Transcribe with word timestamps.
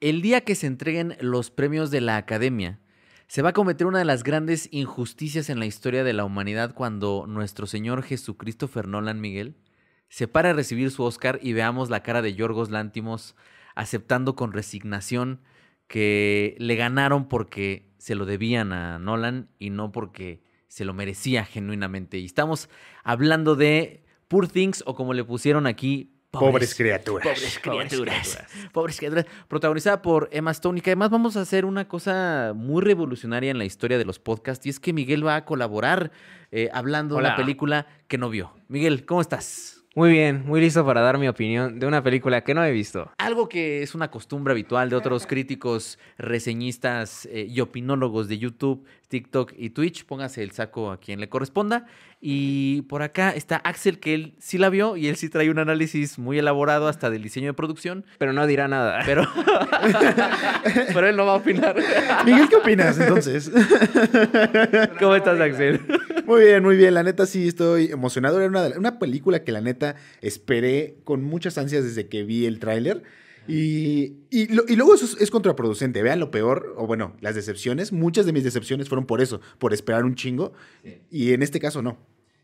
El 0.00 0.22
día 0.22 0.42
que 0.42 0.54
se 0.54 0.68
entreguen 0.68 1.16
los 1.20 1.50
premios 1.50 1.90
de 1.90 2.00
la 2.00 2.18
Academia, 2.18 2.78
se 3.26 3.42
va 3.42 3.48
a 3.48 3.52
cometer 3.52 3.84
una 3.84 3.98
de 3.98 4.04
las 4.04 4.22
grandes 4.22 4.68
injusticias 4.70 5.50
en 5.50 5.58
la 5.58 5.66
historia 5.66 6.04
de 6.04 6.12
la 6.12 6.24
humanidad 6.24 6.72
cuando 6.72 7.26
nuestro 7.26 7.66
Señor 7.66 8.04
Jesucristo 8.04 8.70
Nolan 8.86 9.20
Miguel 9.20 9.56
se 10.08 10.28
para 10.28 10.50
a 10.50 10.52
recibir 10.52 10.92
su 10.92 11.02
Oscar 11.02 11.40
y 11.42 11.52
veamos 11.52 11.90
la 11.90 12.04
cara 12.04 12.22
de 12.22 12.32
Yorgos 12.32 12.70
Lántimos 12.70 13.34
aceptando 13.74 14.36
con 14.36 14.52
resignación 14.52 15.40
que 15.88 16.54
le 16.60 16.76
ganaron 16.76 17.26
porque 17.26 17.90
se 17.98 18.14
lo 18.14 18.24
debían 18.24 18.72
a 18.72 19.00
Nolan 19.00 19.48
y 19.58 19.70
no 19.70 19.90
porque 19.90 20.44
se 20.68 20.84
lo 20.84 20.94
merecía 20.94 21.44
genuinamente. 21.44 22.18
Y 22.18 22.24
estamos 22.24 22.70
hablando 23.02 23.56
de 23.56 24.04
Poor 24.28 24.46
Things 24.46 24.84
o 24.86 24.94
como 24.94 25.12
le 25.12 25.24
pusieron 25.24 25.66
aquí, 25.66 26.17
Pobres, 26.30 26.74
criaturas. 26.74 27.26
Pobres 27.26 27.58
criaturas. 27.58 28.38
Pobres 28.72 28.98
criaturas. 28.98 29.24
Protagonizada 29.48 30.02
por 30.02 30.28
Emma 30.30 30.50
Stone. 30.50 30.78
Y 30.78 30.82
que 30.82 30.90
además 30.90 31.10
vamos 31.10 31.36
a 31.36 31.40
hacer 31.40 31.64
una 31.64 31.88
cosa 31.88 32.52
muy 32.54 32.82
revolucionaria 32.82 33.50
en 33.50 33.56
la 33.56 33.64
historia 33.64 33.96
de 33.96 34.04
los 34.04 34.18
podcasts. 34.18 34.66
Y 34.66 34.68
es 34.68 34.78
que 34.78 34.92
Miguel 34.92 35.26
va 35.26 35.36
a 35.36 35.44
colaborar 35.46 36.10
eh, 36.52 36.68
hablando 36.72 37.14
de 37.14 37.22
una 37.22 37.36
película 37.36 37.86
que 38.08 38.18
no 38.18 38.28
vio. 38.28 38.52
Miguel, 38.68 39.06
¿cómo 39.06 39.22
estás? 39.22 39.78
Muy 39.94 40.12
bien, 40.12 40.44
muy 40.46 40.60
listo 40.60 40.86
para 40.86 41.00
dar 41.00 41.18
mi 41.18 41.26
opinión 41.26 41.80
de 41.80 41.86
una 41.86 42.04
película 42.04 42.44
que 42.44 42.54
no 42.54 42.62
he 42.62 42.70
visto. 42.70 43.10
Algo 43.18 43.48
que 43.48 43.82
es 43.82 43.96
una 43.96 44.12
costumbre 44.12 44.52
habitual 44.52 44.90
de 44.90 44.96
otros 44.96 45.26
críticos, 45.26 45.98
reseñistas 46.18 47.26
eh, 47.26 47.46
y 47.48 47.58
opinólogos 47.60 48.28
de 48.28 48.38
YouTube, 48.38 48.84
TikTok 49.08 49.52
y 49.56 49.70
Twitch. 49.70 50.04
Póngase 50.04 50.42
el 50.42 50.52
saco 50.52 50.90
a 50.90 51.00
quien 51.00 51.20
le 51.20 51.28
corresponda. 51.28 51.86
Y 52.20 52.82
por 52.82 53.02
acá 53.02 53.30
está 53.30 53.56
Axel, 53.56 54.00
que 54.00 54.14
él 54.14 54.34
sí 54.38 54.58
la 54.58 54.70
vio 54.70 54.96
y 54.96 55.08
él 55.08 55.16
sí 55.16 55.28
trae 55.28 55.50
un 55.50 55.58
análisis 55.58 56.18
muy 56.18 56.38
elaborado 56.38 56.88
hasta 56.88 57.10
del 57.10 57.22
diseño 57.22 57.46
de 57.46 57.54
producción. 57.54 58.04
Pero 58.18 58.32
no 58.32 58.46
dirá 58.46 58.68
nada. 58.68 59.00
Pero, 59.06 59.26
pero 60.94 61.08
él 61.08 61.16
no 61.16 61.26
va 61.26 61.32
a 61.32 61.36
opinar. 61.36 61.76
Miguel, 62.24 62.48
¿qué 62.48 62.56
opinas 62.56 62.98
entonces? 62.98 63.50
¿Cómo 64.98 65.14
estás, 65.14 65.40
Axel? 65.40 65.80
Muy 66.26 66.44
bien, 66.44 66.62
muy 66.62 66.76
bien. 66.76 66.94
La 66.94 67.02
neta 67.02 67.26
sí 67.26 67.48
estoy 67.48 67.86
emocionado. 67.92 68.40
Era 68.40 68.48
una, 68.48 68.76
una 68.76 68.98
película 68.98 69.44
que 69.44 69.52
la 69.52 69.60
neta 69.60 69.96
esperé 70.20 70.96
con 71.04 71.22
muchas 71.22 71.56
ansias 71.56 71.84
desde 71.84 72.08
que 72.08 72.24
vi 72.24 72.46
el 72.46 72.58
tráiler. 72.58 73.02
Y, 73.48 74.26
y, 74.30 74.76
luego 74.76 74.94
eso 74.94 75.16
es, 75.18 75.30
contraproducente. 75.30 76.02
Vean 76.02 76.20
lo 76.20 76.30
peor, 76.30 76.74
o 76.76 76.86
bueno, 76.86 77.16
las 77.20 77.34
decepciones. 77.34 77.92
Muchas 77.92 78.26
de 78.26 78.32
mis 78.32 78.44
decepciones 78.44 78.88
fueron 78.88 79.06
por 79.06 79.22
eso, 79.22 79.40
por 79.58 79.72
esperar 79.72 80.04
un 80.04 80.14
chingo. 80.14 80.52
Y 81.10 81.32
en 81.32 81.42
este 81.42 81.58
caso 81.58 81.80
no. 81.80 81.96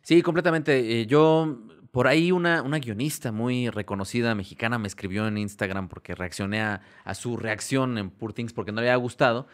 Sí, 0.02 0.22
completamente. 0.22 1.00
Eh, 1.00 1.06
yo, 1.06 1.58
por 1.91 2.06
ahí 2.06 2.33
una, 2.33 2.62
una 2.62 2.78
guionista 2.78 3.33
muy 3.33 3.69
reconocida 3.69 4.34
mexicana 4.34 4.78
me 4.78 4.88
escribió 4.88 5.28
en 5.28 5.36
Instagram 5.36 5.88
porque 5.88 6.14
reaccioné 6.14 6.62
a, 6.62 6.80
a 7.05 7.14
su 7.14 7.36
reacción 7.36 7.98
en 7.98 8.11
Poor 8.11 8.33
Things 8.33 8.55
porque 8.55 8.72
no 8.72 8.80
le 8.80 8.89
había 8.89 8.96
gustado 8.96 9.46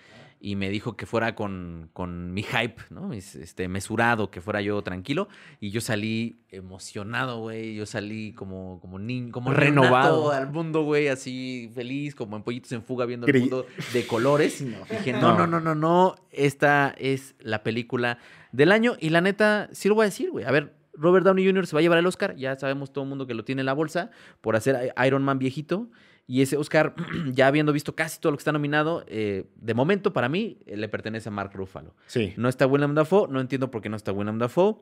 y 0.42 0.56
me 0.56 0.70
dijo 0.70 0.96
que 0.96 1.04
fuera 1.04 1.34
con, 1.34 1.90
con 1.92 2.32
mi 2.32 2.42
hype, 2.42 2.82
¿no? 2.88 3.12
Este, 3.12 3.68
mesurado, 3.68 4.30
que 4.30 4.40
fuera 4.40 4.62
yo 4.62 4.80
tranquilo. 4.80 5.28
Y 5.60 5.70
yo 5.70 5.82
salí 5.82 6.40
emocionado, 6.48 7.40
güey. 7.40 7.74
Yo 7.74 7.84
salí 7.84 8.32
como, 8.32 8.80
como 8.80 8.98
niño, 8.98 9.32
como 9.32 9.52
renovado 9.52 10.32
al 10.32 10.50
mundo, 10.50 10.82
güey, 10.82 11.08
así 11.08 11.70
feliz, 11.74 12.14
como 12.14 12.38
en 12.38 12.42
pollitos 12.42 12.72
en 12.72 12.82
fuga 12.82 13.04
viendo 13.04 13.26
el 13.26 13.38
mundo 13.38 13.66
de 13.92 14.06
colores. 14.06 14.64
Dije, 14.90 15.12
no, 15.12 15.36
no, 15.36 15.46
no, 15.46 15.60
no, 15.60 15.74
no. 15.74 16.14
Esta 16.30 16.94
es 16.98 17.34
la 17.38 17.62
película 17.62 18.16
del 18.50 18.72
año. 18.72 18.96
Y 18.98 19.10
la 19.10 19.20
neta, 19.20 19.68
sí 19.72 19.90
lo 19.90 19.94
voy 19.94 20.04
a 20.04 20.06
decir, 20.06 20.30
güey. 20.30 20.46
A 20.46 20.50
ver, 20.50 20.74
Robert 20.94 21.26
Downey 21.26 21.46
Jr. 21.46 21.66
se 21.66 21.76
va 21.76 21.80
a 21.80 21.82
llevar 21.82 21.98
el 21.98 22.06
Oscar. 22.06 22.34
Ya 22.36 22.56
sabemos 22.56 22.94
todo 22.94 23.04
el 23.04 23.10
mundo 23.10 23.26
que 23.26 23.34
lo 23.34 23.44
tiene 23.44 23.60
en 23.60 23.66
la 23.66 23.74
bolsa 23.74 24.10
por 24.40 24.56
hacer 24.56 24.94
Iron 25.04 25.22
Man 25.22 25.38
viejito. 25.38 25.90
Y 26.30 26.42
ese 26.42 26.56
Oscar, 26.56 26.94
ya 27.32 27.48
habiendo 27.48 27.72
visto 27.72 27.96
casi 27.96 28.20
todo 28.20 28.30
lo 28.30 28.38
que 28.38 28.42
está 28.42 28.52
nominado, 28.52 29.02
eh, 29.08 29.46
de 29.56 29.74
momento 29.74 30.12
para 30.12 30.28
mí 30.28 30.58
eh, 30.64 30.76
le 30.76 30.88
pertenece 30.88 31.28
a 31.28 31.32
Mark 31.32 31.50
Ruffalo. 31.52 31.92
Sí. 32.06 32.34
No 32.36 32.48
está 32.48 32.68
William 32.68 32.94
Dafoe, 32.94 33.26
no 33.28 33.40
entiendo 33.40 33.72
por 33.72 33.82
qué 33.82 33.88
no 33.88 33.96
está 33.96 34.12
William 34.12 34.38
Dafoe. 34.38 34.76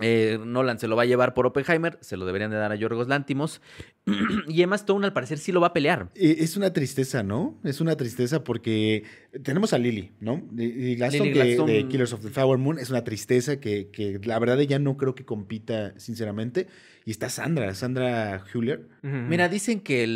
Eh, 0.00 0.38
Nolan 0.44 0.78
se 0.78 0.88
lo 0.88 0.96
va 0.96 1.02
a 1.02 1.06
llevar 1.06 1.34
por 1.34 1.46
Oppenheimer, 1.46 1.98
se 2.00 2.16
lo 2.16 2.26
deberían 2.26 2.50
de 2.50 2.56
dar 2.56 2.72
a 2.72 2.76
Yorgos 2.76 3.08
Lántimos. 3.08 3.60
y 4.48 4.62
Emma 4.62 4.76
Stone 4.76 5.06
al 5.06 5.12
parecer 5.12 5.38
sí 5.38 5.52
lo 5.52 5.60
va 5.60 5.68
a 5.68 5.72
pelear. 5.72 6.10
Es 6.14 6.56
una 6.56 6.72
tristeza, 6.72 7.22
¿no? 7.22 7.58
Es 7.64 7.80
una 7.80 7.96
tristeza 7.96 8.44
porque 8.44 9.04
tenemos 9.42 9.72
a 9.72 9.78
Lily, 9.78 10.12
¿no? 10.20 10.42
Y 10.56 10.96
Glaston, 10.96 11.32
de 11.32 11.86
Killers 11.88 12.12
of 12.12 12.22
the 12.22 12.30
Flower 12.30 12.58
Moon, 12.58 12.78
es 12.78 12.90
una 12.90 13.04
tristeza 13.04 13.58
que, 13.60 13.90
que 13.90 14.20
la 14.24 14.38
verdad 14.38 14.58
ya 14.60 14.78
no 14.78 14.96
creo 14.96 15.14
que 15.14 15.24
compita, 15.24 15.98
sinceramente. 15.98 16.66
Y 17.04 17.12
está 17.12 17.28
Sandra, 17.28 17.72
Sandra 17.74 18.44
Huller. 18.52 18.88
Mira, 19.02 19.48
dicen 19.48 19.80
que 19.80 20.06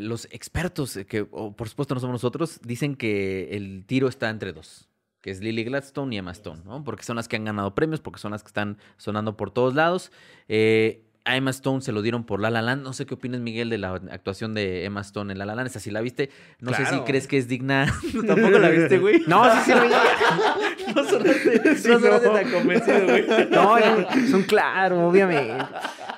los 0.00 0.26
expertos, 0.30 0.98
que 1.06 1.24
por 1.24 1.68
supuesto 1.68 1.94
no 1.94 2.00
somos 2.00 2.14
nosotros, 2.14 2.60
dicen 2.64 2.96
que 2.96 3.50
el 3.56 3.84
tiro 3.86 4.08
está 4.08 4.30
entre 4.30 4.52
dos 4.52 4.88
que 5.24 5.30
es 5.30 5.40
Lily 5.40 5.64
Gladstone 5.64 6.14
y 6.14 6.18
Emma 6.18 6.32
Stone, 6.32 6.60
¿no? 6.66 6.84
Porque 6.84 7.02
son 7.02 7.16
las 7.16 7.28
que 7.28 7.36
han 7.36 7.46
ganado 7.46 7.74
premios, 7.74 7.98
porque 7.98 8.20
son 8.20 8.32
las 8.32 8.42
que 8.42 8.48
están 8.48 8.76
sonando 8.98 9.38
por 9.38 9.50
todos 9.50 9.74
lados. 9.74 10.12
Eh, 10.48 11.02
a 11.24 11.34
Emma 11.34 11.48
Stone 11.48 11.80
se 11.80 11.92
lo 11.92 12.02
dieron 12.02 12.24
por 12.24 12.42
La 12.42 12.50
La 12.50 12.60
Land. 12.60 12.82
No 12.82 12.92
sé 12.92 13.06
qué 13.06 13.14
opinas, 13.14 13.40
Miguel, 13.40 13.70
de 13.70 13.78
la 13.78 13.94
actuación 13.94 14.52
de 14.52 14.84
Emma 14.84 15.00
Stone 15.00 15.32
en 15.32 15.38
La 15.38 15.46
La 15.46 15.54
Land. 15.54 15.68
Esa 15.68 15.80
sí 15.80 15.90
la 15.90 16.02
viste. 16.02 16.28
No 16.60 16.74
sé 16.74 16.84
si 16.84 17.00
crees 17.00 17.26
que 17.26 17.38
es 17.38 17.48
digna. 17.48 17.86
Tampoco 18.26 18.58
la 18.58 18.68
viste, 18.68 18.98
güey. 18.98 19.22
No, 19.26 19.50
sí, 19.50 19.60
sí 19.64 19.70
la 19.70 19.82
vi. 19.84 20.92
no 20.94 21.04
sonaste, 21.08 21.76
sí, 21.78 21.88
no 21.88 22.00
sonaste 22.00 22.28
tan 22.28 22.50
convencido, 22.50 23.04
güey. 23.04 23.24
No, 23.50 23.78
es 23.78 24.30
un 24.30 24.42
claro, 24.42 25.08
obviamente. 25.08 25.56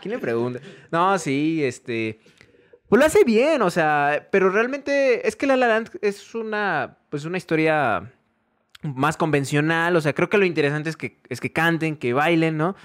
¿Quién 0.02 0.14
le 0.14 0.18
pregunta? 0.18 0.58
No, 0.90 1.16
sí, 1.20 1.62
este... 1.62 2.18
Pues 2.88 2.98
lo 2.98 3.06
hace 3.06 3.22
bien, 3.22 3.62
o 3.62 3.70
sea, 3.70 4.28
pero 4.32 4.50
realmente 4.50 5.28
es 5.28 5.36
que 5.36 5.46
La 5.46 5.56
La 5.56 5.68
Land 5.68 5.90
es 6.02 6.34
una, 6.34 6.98
pues 7.08 7.24
una 7.24 7.36
historia 7.36 8.12
más 8.94 9.16
convencional. 9.16 9.96
O 9.96 10.00
sea, 10.00 10.14
creo 10.14 10.28
que 10.28 10.38
lo 10.38 10.44
interesante 10.44 10.90
es 10.90 10.96
que, 10.96 11.18
es 11.28 11.40
que 11.40 11.52
canten, 11.52 11.96
que 11.96 12.12
bailen, 12.12 12.56
¿no? 12.56 12.76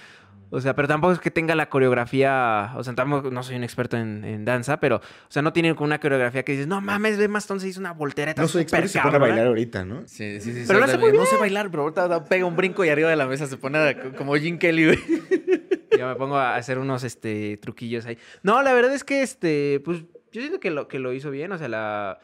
O 0.54 0.60
sea, 0.60 0.76
pero 0.76 0.86
tampoco 0.86 1.14
es 1.14 1.20
que 1.20 1.32
tenga 1.32 1.56
la 1.56 1.70
coreografía. 1.70 2.74
O 2.76 2.84
sea, 2.84 2.94
tampoco, 2.94 3.32
no 3.32 3.42
soy 3.42 3.56
un 3.56 3.64
experto 3.64 3.96
en, 3.96 4.44
danza, 4.44 4.82
pero, 4.82 4.98
o 4.98 5.02
sea, 5.30 5.42
no 5.42 5.54
tienen 5.54 5.76
una 5.80 6.00
coreografía 6.00 6.44
que 6.44 6.52
dices, 6.52 6.68
no 6.68 6.82
mames, 6.82 7.18
ve 7.18 7.30
más 7.30 7.46
se 7.46 7.68
hizo 7.68 7.80
una 7.80 7.94
voltereta. 7.94 8.42
No 8.42 8.50
soy 8.50 8.64
experto 8.64 8.90
se 8.90 9.00
pone 9.00 9.16
a 9.16 9.20
bailar 9.20 9.48
ahorita, 9.48 9.86
¿no? 9.86 10.02
Sí, 10.06 10.42
sí, 10.42 10.54
sí. 10.54 10.66
Pero 10.68 10.82
no, 10.82 10.88
sé 10.88 10.98
no 10.98 11.26
sé 11.26 11.38
bailar, 11.38 11.72
pero 11.72 11.84
ahorita 11.84 12.26
pega 12.26 12.46
un 12.46 12.58
brinco 12.58 12.84
y 12.84 12.90
arriba 12.90 13.10
de 13.10 13.16
la 13.16 13.28
mesa 13.28 13.48
se 13.48 13.56
pone 13.56 13.98
como 14.18 14.36
Jim 14.36 14.60
Kelly, 14.60 14.86
güey. 14.86 15.00
Ya 15.98 16.08
me 16.08 16.16
pongo 16.16 16.38
a 16.38 16.56
hacer 16.56 16.80
unos 16.80 17.04
este, 17.04 17.58
truquillos 17.58 18.06
ahí. 18.06 18.18
No, 18.44 18.64
la 18.64 18.74
verdad 18.74 18.94
es 18.94 19.04
que, 19.04 19.22
este, 19.22 19.82
pues, 19.84 20.06
yo 20.32 20.42
siento 20.42 20.62
que 20.62 20.72
lo, 20.72 20.88
que 20.88 21.00
lo 21.00 21.12
hizo 21.12 21.30
bien. 21.32 21.52
O 21.52 21.58
sea, 21.58 21.68
la 21.68 22.20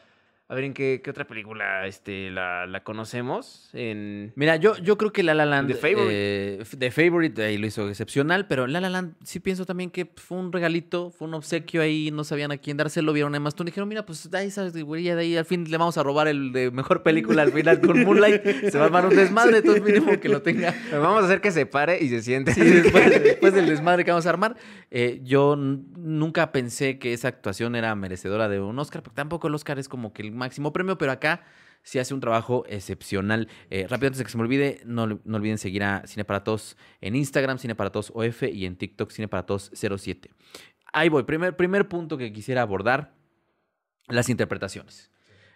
a 0.50 0.54
ver, 0.54 0.64
¿en 0.64 0.72
qué, 0.72 1.02
qué 1.04 1.10
otra 1.10 1.26
película 1.26 1.86
este, 1.86 2.30
la, 2.30 2.66
la, 2.66 2.82
conocemos? 2.82 3.68
En... 3.74 4.32
Mira, 4.34 4.56
yo, 4.56 4.78
yo 4.78 4.96
creo 4.96 5.12
que 5.12 5.22
La 5.22 5.34
La 5.34 5.44
Land... 5.44 5.68
The 5.68 5.74
Favorite. 5.74 6.08
Eh, 6.10 6.64
The 6.78 6.90
Favorite 6.90 7.42
ahí 7.42 7.58
lo 7.58 7.66
hizo 7.66 7.86
excepcional, 7.86 8.46
pero 8.46 8.66
La 8.66 8.80
La 8.80 8.88
Land 8.88 9.16
sí 9.22 9.40
pienso 9.40 9.66
también 9.66 9.90
que 9.90 10.10
fue 10.16 10.38
un 10.38 10.50
regalito, 10.50 11.10
fue 11.10 11.28
un 11.28 11.34
obsequio 11.34 11.82
ahí, 11.82 12.10
no 12.10 12.24
sabían 12.24 12.50
a 12.50 12.56
quién 12.56 12.78
dárselo, 12.78 13.12
vieron 13.12 13.34
a 13.34 13.40
Maston 13.40 13.66
y 13.66 13.72
dijeron, 13.72 13.90
mira, 13.90 14.06
pues 14.06 14.32
ahí 14.32 14.50
sabes, 14.50 14.72
güey, 14.82 15.04
de 15.04 15.20
ahí 15.20 15.36
al 15.36 15.44
fin 15.44 15.70
le 15.70 15.76
vamos 15.76 15.98
a 15.98 16.02
robar 16.02 16.28
el 16.28 16.50
de 16.52 16.70
mejor 16.70 17.02
película 17.02 17.42
al 17.42 17.52
final 17.52 17.82
con 17.82 18.02
Moonlight, 18.02 18.42
se 18.70 18.78
va 18.78 18.84
a 18.84 18.86
armar 18.86 19.04
un 19.04 19.16
desmadre, 19.16 19.58
entonces 19.58 19.82
mínimo 19.82 20.18
que 20.18 20.30
lo 20.30 20.40
tenga. 20.40 20.74
Vamos 20.90 21.24
a 21.24 21.26
hacer 21.26 21.42
que 21.42 21.50
se 21.50 21.66
pare 21.66 22.02
y 22.02 22.08
se 22.08 22.22
siente. 22.22 22.54
Sí, 22.54 22.62
después, 22.62 23.52
del 23.54 23.66
desmadre 23.66 24.02
que 24.02 24.12
vamos 24.12 24.24
a 24.24 24.30
armar. 24.30 24.56
Eh, 24.90 25.20
yo 25.24 25.56
nunca 25.56 26.52
pensé 26.52 26.98
que 26.98 27.12
esa 27.12 27.28
actuación 27.28 27.76
era 27.76 27.94
merecedora 27.94 28.48
de 28.48 28.60
un 28.60 28.78
Oscar, 28.78 29.02
porque 29.02 29.16
tampoco 29.16 29.48
el 29.48 29.54
Oscar 29.54 29.78
es 29.78 29.90
como 29.90 30.14
que 30.14 30.22
el 30.22 30.37
máximo 30.38 30.72
premio, 30.72 30.96
pero 30.96 31.12
acá 31.12 31.44
sí 31.82 31.98
hace 31.98 32.14
un 32.14 32.20
trabajo 32.20 32.64
excepcional. 32.68 33.48
Eh, 33.70 33.86
rápido, 33.88 34.08
antes 34.08 34.18
de 34.18 34.24
que 34.24 34.30
se 34.30 34.36
me 34.36 34.42
olvide, 34.42 34.80
no, 34.84 35.06
no, 35.06 35.36
olviden 35.36 35.58
seguir 35.58 35.84
a 35.84 36.06
Cine 36.06 36.24
para 36.24 36.44
Todos 36.44 36.76
en 37.00 37.16
Instagram, 37.16 37.58
Cine 37.58 37.74
para 37.74 37.90
Todos 37.90 38.12
OF 38.14 38.42
y 38.44 38.66
en 38.66 38.76
TikTok, 38.76 39.10
Cine 39.10 39.28
para 39.28 39.44
Todos 39.44 39.70
07. 39.74 40.30
Ahí 40.92 41.08
voy, 41.08 41.24
primer, 41.24 41.56
primer 41.56 41.88
punto 41.88 42.16
que 42.16 42.32
quisiera 42.32 42.62
abordar, 42.62 43.14
las 44.08 44.28
interpretaciones. 44.28 45.10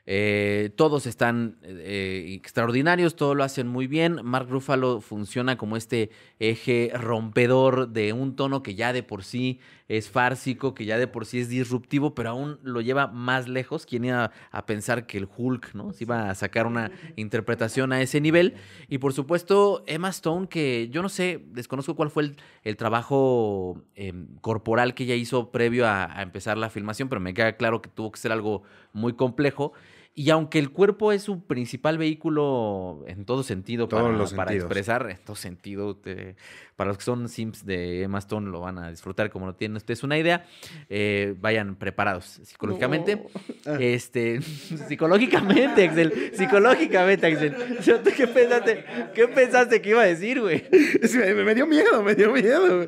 Eh, 0.05 0.73
todos 0.75 1.07
están 1.07 1.59
eh, 1.63 2.35
extraordinarios, 2.37 3.15
todos 3.15 3.37
lo 3.37 3.45
hacen 3.45 3.69
muy 3.69 3.87
bien. 3.87 4.19
Mark 4.25 4.49
Ruffalo 4.51 5.01
funciona 5.01 5.57
como 5.57 5.77
este 5.77 6.11
eje 6.41 6.91
rompedor 6.95 7.89
de 7.89 8.13
un 8.13 8.35
tono 8.35 8.65
que 8.65 8.75
ya 8.75 8.93
de 8.93 9.05
por 9.05 9.23
sí 9.23 9.61
es 9.87 10.09
fársico, 10.11 10.75
que 10.75 10.87
ya 10.87 10.99
de 10.99 11.07
por 11.07 11.27
sí 11.27 11.39
es 11.39 11.49
disruptivo, 11.49 12.15
pero 12.15 12.31
aún 12.31 12.59
lo 12.63 12.81
lleva 12.81 13.07
más 13.07 13.47
lejos. 13.49 13.87
¿Quién 13.87 14.07
iba 14.07 14.33
a 14.51 14.67
pensar 14.67 15.07
que 15.07 15.19
el 15.19 15.29
Hulk 15.37 15.75
¿no? 15.75 15.93
se 15.93 16.05
iba 16.05 16.31
a 16.31 16.35
sacar 16.35 16.67
una 16.67 16.91
interpretación 17.15 17.93
a 17.93 18.03
ese 18.03 18.21
nivel? 18.21 18.55
Y 18.89 18.99
por 18.99 19.13
supuesto, 19.13 19.85
Emma 19.87 20.09
Stone, 20.09 20.49
que 20.49 20.89
yo 20.91 21.03
no 21.03 21.11
sé, 21.11 21.45
desconozco 21.53 21.95
cuál 21.95 22.11
fue 22.11 22.33
el, 22.65 22.77
trabajo 22.77 23.83
em, 23.95 24.27
corporal 24.41 24.95
que 24.95 25.05
ella 25.05 25.15
hizo 25.15 25.53
previo 25.53 25.87
a 25.87 26.23
empezar 26.23 26.59
la 26.59 26.71
filmación, 26.71 27.09
pero 27.09 27.21
me 27.21 27.35
queda 27.35 27.57
claro 27.57 27.83
que 27.83 27.91
tuvo 27.91 28.11
que 28.11 28.19
ser 28.19 28.33
algo 28.33 28.63
muy 28.93 29.13
complejo. 29.13 29.73
Y 30.15 30.29
aunque 30.29 30.59
el 30.59 30.69
cuerpo 30.71 31.11
es 31.11 31.23
su 31.23 31.47
principal 31.47 31.97
vehículo 31.97 33.03
en 33.07 33.25
todo 33.25 33.43
sentido 33.43 33.89
Todos 33.89 34.03
para, 34.03 34.15
los 34.15 34.35
para 34.35 34.51
sentidos. 34.51 34.67
expresar, 34.67 35.11
en 35.11 35.17
todo 35.25 35.37
sentido, 35.37 35.97
te- 35.97 36.37
para 36.77 36.89
los 36.89 36.99
que 36.99 37.05
son 37.05 37.31
sims 37.31 37.65
de 37.65 38.03
Emma 38.03 38.19
Stone 38.19 38.51
lo 38.51 38.61
van 38.61 38.77
a 38.79 38.91
disfrutar 38.91 39.31
como 39.31 39.47
no 39.47 39.55
tienen 39.55 39.77
ustedes 39.77 40.03
una 40.03 40.19
idea, 40.19 40.45
eh, 40.91 41.35
vayan 41.41 41.77
preparados 41.77 42.27
psicológicamente. 42.43 43.25
Ah. 43.65 43.79
Este, 43.81 44.43
psicológicamente, 44.89 45.85
Axel, 45.87 46.33
psicológicamente, 46.35 47.27
Axel. 47.29 47.57
O 47.79 47.83
sea, 47.83 48.03
¿tú 48.03 48.11
¿Qué 48.15 48.27
pensaste, 48.27 48.85
¿Qué 49.15 49.29
pensaste 49.29 49.81
que 49.81 49.89
iba 49.91 50.03
a 50.03 50.07
decir, 50.07 50.43
güey? 50.43 50.63
Me 51.43 51.55
dio 51.55 51.67
miedo, 51.67 52.03
me 52.03 52.15
dio 52.15 52.31
miedo. 52.33 52.87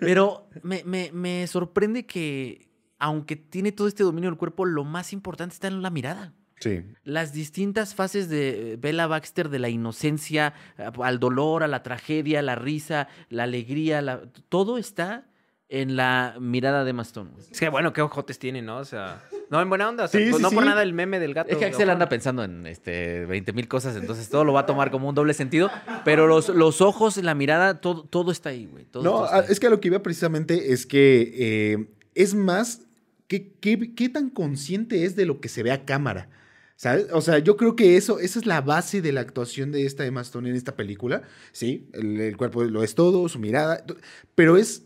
Pero 0.00 0.48
me, 0.62 0.82
me- 0.84 1.10
me 1.12 1.46
sorprende 1.46 2.06
que, 2.06 2.68
aunque 2.98 3.36
tiene 3.36 3.72
todo 3.72 3.88
este 3.88 4.02
dominio 4.02 4.30
del 4.30 4.38
cuerpo, 4.38 4.64
lo 4.64 4.84
más 4.84 5.12
importante 5.12 5.54
está 5.54 5.68
en 5.68 5.82
la 5.82 5.90
mirada. 5.90 6.32
Sí. 6.60 6.82
Las 7.04 7.34
distintas 7.34 7.94
fases 7.94 8.30
de 8.30 8.78
Bella 8.80 9.06
Baxter, 9.06 9.50
de 9.50 9.58
la 9.58 9.68
inocencia 9.68 10.54
a- 10.78 10.92
al 11.04 11.18
dolor, 11.18 11.62
a 11.62 11.68
la 11.68 11.82
tragedia, 11.82 12.40
la 12.40 12.54
risa, 12.54 13.08
la 13.28 13.42
alegría, 13.42 14.00
la- 14.00 14.22
todo 14.48 14.78
está 14.78 15.26
en 15.68 15.96
la 15.96 16.36
mirada 16.40 16.84
de 16.84 16.92
Mastón. 16.94 17.32
Es 17.50 17.58
que 17.60 17.68
bueno, 17.68 17.92
qué 17.92 18.00
ojotes 18.00 18.38
tiene, 18.38 18.62
¿no? 18.62 18.78
O 18.78 18.84
sea, 18.86 19.20
no, 19.50 19.60
en 19.60 19.68
buena 19.68 19.88
onda. 19.88 20.04
o 20.04 20.08
sea, 20.08 20.18
Sí, 20.18 20.28
pues, 20.30 20.36
sí, 20.38 20.42
no 20.42 20.50
por 20.50 20.62
sí. 20.62 20.68
nada 20.68 20.82
el 20.82 20.94
meme 20.94 21.18
del 21.18 21.34
gato. 21.34 21.50
Es 21.50 21.58
que 21.58 21.64
Axel 21.66 21.88
ojo. 21.88 21.92
anda 21.92 22.08
pensando 22.08 22.42
en 22.44 22.66
este 22.66 23.26
20 23.26 23.52
mil 23.52 23.66
cosas, 23.68 23.94
entonces 23.96 24.30
todo 24.30 24.44
lo 24.44 24.52
va 24.54 24.60
a 24.60 24.66
tomar 24.66 24.90
como 24.90 25.08
un 25.10 25.14
doble 25.14 25.34
sentido. 25.34 25.68
Pero 26.06 26.26
los, 26.28 26.48
los 26.50 26.80
ojos, 26.80 27.16
la 27.18 27.34
mirada, 27.34 27.80
todo, 27.82 28.04
todo 28.04 28.30
está 28.30 28.48
ahí, 28.50 28.64
güey. 28.66 28.84
todo- 28.84 29.02
No, 29.02 29.10
todo 29.10 29.24
está 29.24 29.36
a- 29.36 29.40
ahí. 29.40 29.46
es 29.50 29.60
que 29.60 29.66
a 29.66 29.70
lo 29.70 29.80
que 29.80 29.88
iba 29.88 29.98
precisamente 29.98 30.72
es 30.72 30.86
que 30.86 31.34
eh, 31.36 31.86
es 32.14 32.34
más, 32.34 32.85
¿qué, 33.28 33.52
qué, 33.60 33.94
qué 33.94 34.08
tan 34.08 34.30
consciente 34.30 35.04
es 35.04 35.16
de 35.16 35.26
lo 35.26 35.40
que 35.40 35.48
se 35.48 35.62
ve 35.62 35.72
a 35.72 35.84
cámara? 35.84 36.30
¿Sabes? 36.76 37.06
O 37.12 37.22
sea, 37.22 37.38
yo 37.38 37.56
creo 37.56 37.74
que 37.74 37.96
eso, 37.96 38.18
esa 38.20 38.38
es 38.38 38.44
la 38.44 38.60
base 38.60 39.00
de 39.00 39.12
la 39.12 39.22
actuación 39.22 39.72
de 39.72 39.86
esta 39.86 40.04
Emma 40.04 40.20
Stone 40.20 40.50
en 40.50 40.56
esta 40.56 40.76
película. 40.76 41.22
Sí, 41.52 41.88
el, 41.94 42.36
cuerpo 42.36 42.64
lo 42.64 42.82
es 42.82 42.94
todo, 42.94 43.28
su 43.30 43.38
mirada, 43.38 43.84
pero 44.34 44.58
es 44.58 44.84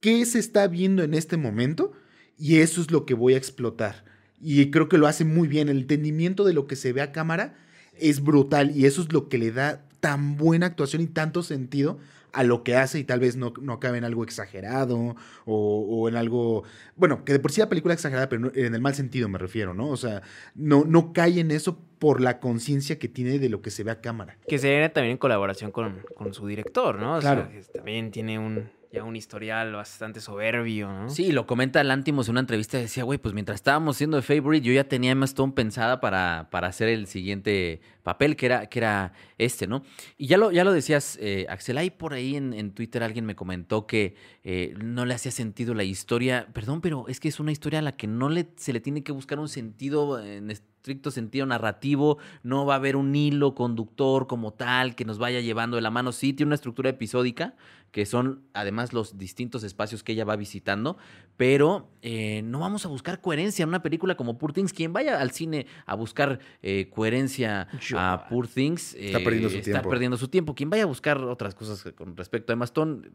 qué 0.00 0.26
se 0.26 0.38
está 0.38 0.66
viendo 0.68 1.02
en 1.02 1.14
este 1.14 1.38
momento 1.38 1.92
y 2.36 2.58
eso 2.58 2.82
es 2.82 2.90
lo 2.90 3.06
que 3.06 3.14
voy 3.14 3.34
a 3.34 3.38
explotar. 3.38 4.04
Y 4.38 4.70
creo 4.70 4.90
que 4.90 4.98
lo 4.98 5.06
hace 5.06 5.24
muy 5.24 5.48
bien. 5.48 5.70
El 5.70 5.78
entendimiento 5.78 6.44
de 6.44 6.52
lo 6.52 6.66
que 6.66 6.76
se 6.76 6.92
ve 6.92 7.00
a 7.00 7.12
cámara 7.12 7.56
es 7.98 8.22
brutal 8.22 8.76
y 8.76 8.84
eso 8.84 9.00
es 9.00 9.10
lo 9.10 9.30
que 9.30 9.38
le 9.38 9.50
da 9.50 9.88
tan 10.00 10.36
buena 10.36 10.66
actuación 10.66 11.00
y 11.00 11.06
tanto 11.06 11.42
sentido 11.42 11.98
a 12.34 12.42
lo 12.44 12.62
que 12.64 12.76
hace 12.76 12.98
y 12.98 13.04
tal 13.04 13.20
vez 13.20 13.36
no, 13.36 13.52
no 13.60 13.74
acabe 13.74 13.98
en 13.98 14.04
algo 14.04 14.24
exagerado 14.24 15.16
o, 15.44 15.86
o 15.88 16.08
en 16.08 16.16
algo, 16.16 16.64
bueno, 16.96 17.24
que 17.24 17.32
de 17.32 17.38
por 17.38 17.52
sí 17.52 17.60
la 17.60 17.68
película 17.68 17.94
exagerada, 17.94 18.28
pero 18.28 18.42
no- 18.42 18.52
en 18.54 18.74
el 18.74 18.80
mal 18.80 18.94
sentido 18.94 19.28
me 19.28 19.38
refiero, 19.38 19.74
¿no? 19.74 19.88
O 19.88 19.96
sea, 19.96 20.22
no, 20.54 20.84
no 20.84 21.12
cae 21.12 21.40
en 21.40 21.50
eso 21.50 21.78
por 21.98 22.20
la 22.20 22.40
conciencia 22.40 22.98
que 22.98 23.08
tiene 23.08 23.38
de 23.38 23.48
lo 23.48 23.62
que 23.62 23.70
se 23.70 23.84
ve 23.84 23.90
a 23.92 24.00
cámara. 24.00 24.36
Que 24.46 24.58
se 24.58 24.68
viene 24.68 24.88
también 24.90 25.12
en 25.12 25.18
colaboración 25.18 25.70
con, 25.70 26.00
con 26.14 26.34
su 26.34 26.46
director, 26.46 26.98
¿no? 26.98 27.16
O 27.16 27.20
Claro. 27.20 27.48
sea, 27.50 27.72
también 27.72 28.10
tiene 28.10 28.38
un, 28.38 28.68
ya 28.94 29.02
un 29.02 29.16
historial 29.16 29.72
bastante 29.72 30.20
soberbio, 30.20 30.90
¿no? 30.90 31.10
Sí, 31.10 31.32
lo 31.32 31.46
comenta 31.46 31.82
Lantimos 31.82 32.28
en 32.28 32.32
una 32.32 32.40
entrevista. 32.40 32.78
Decía, 32.78 33.02
güey, 33.02 33.18
pues 33.18 33.34
mientras 33.34 33.56
estábamos 33.56 33.96
siendo 33.96 34.16
de 34.16 34.22
Favorite, 34.22 34.64
yo 34.64 34.72
ya 34.72 34.84
tenía 34.84 35.10
Emma 35.10 35.24
Stone 35.24 35.52
pensada 35.52 36.00
para, 36.00 36.48
para 36.50 36.68
hacer 36.68 36.88
el 36.88 37.06
siguiente 37.06 37.80
papel, 38.04 38.36
que 38.36 38.46
era, 38.46 38.66
que 38.66 38.78
era 38.78 39.12
este, 39.36 39.66
¿no? 39.66 39.82
Y 40.16 40.28
ya 40.28 40.38
lo, 40.38 40.52
ya 40.52 40.62
lo 40.62 40.72
decías, 40.72 41.18
eh, 41.20 41.46
Axel, 41.48 41.76
ahí 41.76 41.90
por 41.90 42.12
ahí 42.12 42.36
en, 42.36 42.54
en 42.54 42.72
Twitter 42.72 43.02
alguien 43.02 43.26
me 43.26 43.34
comentó 43.34 43.86
que 43.86 44.14
eh, 44.44 44.74
no 44.82 45.04
le 45.06 45.14
hacía 45.14 45.32
sentido 45.32 45.74
la 45.74 45.84
historia. 45.84 46.46
Perdón, 46.52 46.80
pero 46.80 47.06
es 47.08 47.18
que 47.18 47.28
es 47.28 47.40
una 47.40 47.50
historia 47.50 47.80
a 47.80 47.82
la 47.82 47.96
que 47.96 48.06
no 48.06 48.28
le, 48.28 48.48
se 48.56 48.72
le 48.72 48.80
tiene 48.80 49.02
que 49.02 49.10
buscar 49.10 49.40
un 49.40 49.48
sentido 49.48 50.22
en 50.22 50.50
estricto 50.84 51.10
sentido 51.10 51.46
narrativo. 51.46 52.18
No 52.42 52.66
va 52.66 52.74
a 52.74 52.76
haber 52.76 52.96
un 52.96 53.16
hilo 53.16 53.54
conductor 53.54 54.26
como 54.26 54.52
tal 54.52 54.94
que 54.94 55.06
nos 55.06 55.16
vaya 55.16 55.40
llevando 55.40 55.76
de 55.76 55.80
la 55.80 55.90
mano. 55.90 56.12
Sí, 56.12 56.34
tiene 56.34 56.48
una 56.48 56.56
estructura 56.56 56.90
episódica 56.90 57.54
que 57.90 58.04
son 58.04 58.42
además 58.52 58.92
los 58.92 59.16
distintos 59.16 59.64
espacios 59.64 60.02
que 60.02 60.12
ella 60.12 60.26
va 60.26 60.36
visitando, 60.36 60.98
pero 61.36 61.88
eh, 62.00 62.42
no 62.44 62.60
vamos 62.60 62.84
a 62.86 62.88
buscar 62.88 63.20
coherencia 63.20 63.64
en 63.64 63.68
una 63.68 63.82
película 63.82 64.14
como 64.14 64.38
Poor 64.38 64.52
Things. 64.52 64.72
Quien 64.72 64.92
vaya 64.92 65.20
al 65.20 65.32
cine 65.32 65.66
a 65.84 65.94
buscar 65.96 66.38
eh, 66.62 66.88
coherencia 66.94 67.66
Yo. 67.80 67.98
a 67.98 68.28
Poor 68.28 68.46
Things 68.46 68.94
Está 68.94 69.18
eh, 69.18 69.24
perdiendo 69.24 69.50
su 69.50 69.56
está 69.56 69.70
tiempo. 69.72 69.88
perdiendo 69.90 70.16
su 70.16 70.28
tiempo. 70.28 70.54
Quien 70.54 70.70
vaya 70.70 70.84
a 70.84 70.86
buscar 70.86 71.18
otras 71.22 71.54
cosas 71.56 71.82
con 71.96 72.16
respecto 72.16 72.52
a 72.52 72.54
Emma 72.54 72.66
Stone 72.66 73.08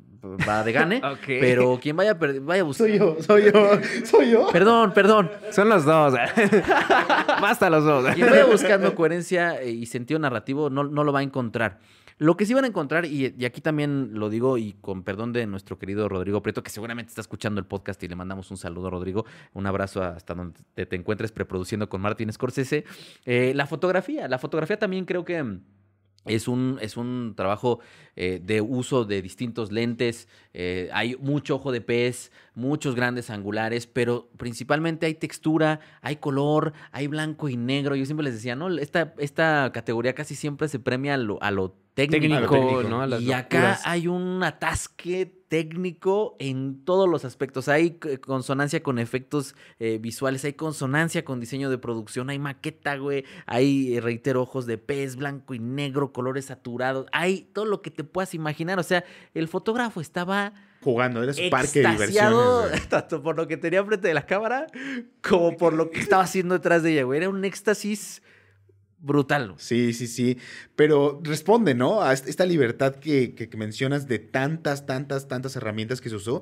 va 0.48 0.64
de 0.64 0.72
gane, 0.74 0.98
Ok. 1.06 1.26
pero 1.40 1.80
quien 1.82 1.96
vaya, 1.96 2.14
vaya 2.16 2.62
a 2.62 2.66
buscar... 2.66 2.88
Soy 2.88 2.98
yo, 3.00 3.16
soy 3.22 3.44
yo, 3.54 3.80
soy 4.06 4.32
yo. 4.32 4.48
Perdón, 4.52 4.94
perdón. 4.94 5.32
Son 5.52 5.70
los 5.70 5.86
dos. 5.86 6.14
Basta 7.42 7.70
los 7.70 7.84
dos. 7.84 8.14
Quien 8.16 8.30
vaya 8.30 8.46
buscando 8.46 8.94
coherencia 8.96 9.62
eh, 9.62 9.72
y 9.72 9.86
sentido 9.86 10.20
narrativo 10.20 10.70
no, 10.70 10.84
no 10.84 11.04
lo 11.04 11.14
va 11.14 11.20
a 11.20 11.24
encontrar. 11.24 11.80
Lo 12.20 12.36
que 12.36 12.46
sí 12.46 12.54
van 12.54 12.66
a 12.66 12.68
encontrar, 12.68 13.06
y, 13.06 13.34
aquí 13.46 13.62
también 13.62 14.12
lo 14.14 14.30
digo, 14.30 14.58
y 14.58 14.74
con 14.74 15.04
perdón 15.04 15.32
de 15.32 15.48
nuestro 15.48 15.80
querido 15.80 16.10
Rodrigo 16.10 16.42
Prieto, 16.42 16.62
que 16.62 16.70
seguramente 16.70 17.10
está 17.10 17.22
escuchando 17.22 17.62
el 17.62 17.66
podcast 17.66 18.04
y 18.04 18.10
le 18.10 18.16
mandamos 18.16 18.52
un 18.52 18.58
saludo, 18.58 18.90
Rodrigo. 18.90 19.26
Un 19.54 19.66
abrazo 19.66 20.04
hasta 20.04 20.36
donde 20.36 20.60
te, 20.74 20.86
te 20.86 20.98
encuentres 20.98 21.32
preproduciendo 21.32 21.88
con 21.88 22.02
Martin 22.02 22.32
Scorsese. 22.34 22.84
Eh, 23.24 23.54
la 23.56 23.66
fotografía, 23.68 24.28
la 24.28 24.38
fotografía 24.38 24.78
también 24.78 25.06
creo 25.06 25.24
que. 25.24 25.42
mm, 25.42 25.62
Es 26.26 26.50
un, 26.50 26.78
es 26.82 26.98
un 26.98 27.34
trabajo 27.38 27.80
eh, 28.18 28.42
de 28.44 28.60
uso 28.60 29.06
de 29.06 29.22
distintos 29.22 29.72
lentes. 29.72 30.28
eh, 30.54 30.90
hay 30.92 31.16
mucho 31.16 31.56
ojo 31.56 31.72
de 31.72 31.80
pez, 31.80 32.32
muchos 32.54 32.94
grandes 32.96 33.30
angulares, 33.30 33.88
pero 33.88 34.30
principalmente 34.38 35.06
hay 35.06 35.16
textura, 35.16 35.80
hay 36.02 36.18
color, 36.18 36.74
hay 36.92 37.08
blanco 37.08 37.48
y 37.48 37.56
negro. 37.56 37.96
Yo 37.96 38.06
siempre 38.06 38.26
les 38.26 38.34
decía, 38.34 38.56
¿no? 38.58 38.68
Esta, 38.78 39.14
esta 39.20 39.72
categoría 39.74 40.14
casi 40.14 40.36
siempre 40.36 40.68
se 40.68 40.80
premia 40.80 41.14
a 41.14 41.18
lo, 41.18 41.42
a 41.42 41.52
lo 41.52 41.78
técnico. 42.08 42.84
¿no? 42.84 43.06
Las 43.06 43.22
y 43.22 43.32
acá 43.32 43.58
locuras. 43.58 43.82
hay 43.86 44.08
un 44.08 44.44
atasque 44.44 45.40
técnico 45.50 46.38
en 46.40 46.86
todos 46.86 47.10
los 47.10 47.26
aspectos. 47.26 47.68
Hay 47.68 48.00
consonancia 48.22 48.82
con 48.82 49.00
efectos 49.00 49.56
eh, 49.80 49.98
visuales, 50.00 50.46
hay 50.46 50.54
consonancia 50.54 51.26
con 51.26 51.40
diseño 51.40 51.70
de 51.70 51.78
producción, 51.78 52.30
hay 52.30 52.40
maqueta, 52.40 52.96
güey, 52.98 53.26
hay, 53.46 53.96
eh, 53.96 54.02
reitero, 54.02 54.44
ojos 54.44 54.66
de 54.66 54.78
pez, 54.78 55.16
blanco 55.16 55.54
y 55.54 55.60
negro, 55.60 56.14
colores 56.14 56.46
saturados, 56.46 57.08
hay 57.12 57.50
todo 57.54 57.66
lo 57.66 57.82
que 57.82 57.92
te 57.92 58.04
puedas 58.04 58.34
imaginar. 58.34 58.80
O 58.80 58.84
sea, 58.84 59.04
el 59.34 59.48
fotógrafo 59.48 60.02
estaba 60.02 60.54
Jugando, 60.82 61.22
era 61.22 61.34
su 61.34 61.50
parque 61.50 61.82
de 61.82 61.90
diversiones. 61.90 62.88
tanto 62.90 63.22
por 63.22 63.36
lo 63.36 63.48
que 63.48 63.58
tenía 63.58 63.84
frente 63.84 64.08
de 64.08 64.14
la 64.14 64.26
cámara 64.26 64.68
como 65.22 65.58
por 65.58 65.74
lo 65.74 65.92
que 65.92 66.00
estaba 66.00 66.24
haciendo 66.24 66.56
detrás 66.56 66.84
de 66.84 66.94
ella, 66.94 67.04
güey. 67.04 67.20
Era 67.20 67.30
un 67.30 67.44
éxtasis 67.44 68.22
brutal. 69.02 69.56
Sí, 69.58 69.94
sí, 69.94 70.08
sí. 70.08 70.38
Pero 70.76 71.22
responde, 71.24 71.74
¿no? 71.76 72.02
A 72.02 72.14
est- 72.14 72.28
esta 72.28 72.46
libertad 72.46 72.96
que, 72.96 73.34
que- 73.36 73.50
mencionas 73.58 74.08
de 74.08 74.20
tantas, 74.20 74.86
tantas, 74.86 75.28
tantas 75.28 75.56
herramientas 75.56 76.02
que 76.02 76.10
se 76.10 76.16
usó. 76.16 76.42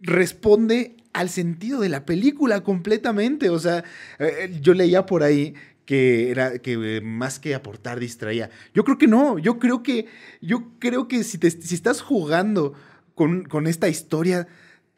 Responde 0.00 0.96
al 1.12 1.28
sentido 1.28 1.80
de 1.80 1.88
la 1.88 2.04
película 2.04 2.62
completamente. 2.62 3.50
O 3.50 3.58
sea, 3.58 3.84
eh, 4.18 4.58
yo 4.60 4.74
leía 4.74 5.06
por 5.06 5.22
ahí 5.22 5.54
que 5.86 6.30
era 6.30 6.58
que 6.58 6.96
eh, 6.96 7.00
más 7.00 7.38
que 7.38 7.54
aportar 7.54 8.00
distraía. 8.00 8.50
Yo 8.74 8.84
creo 8.84 8.98
que 8.98 9.06
no. 9.06 9.38
Yo 9.38 9.58
creo 9.60 9.82
que 9.82 10.06
yo 10.40 10.72
creo 10.80 11.06
que 11.08 11.22
si 11.22 11.38
te 11.38 11.50
si 11.50 11.74
estás 11.74 12.00
jugando 12.02 12.74
con, 13.14 13.44
con 13.44 13.66
esta 13.68 13.88
historia 13.88 14.48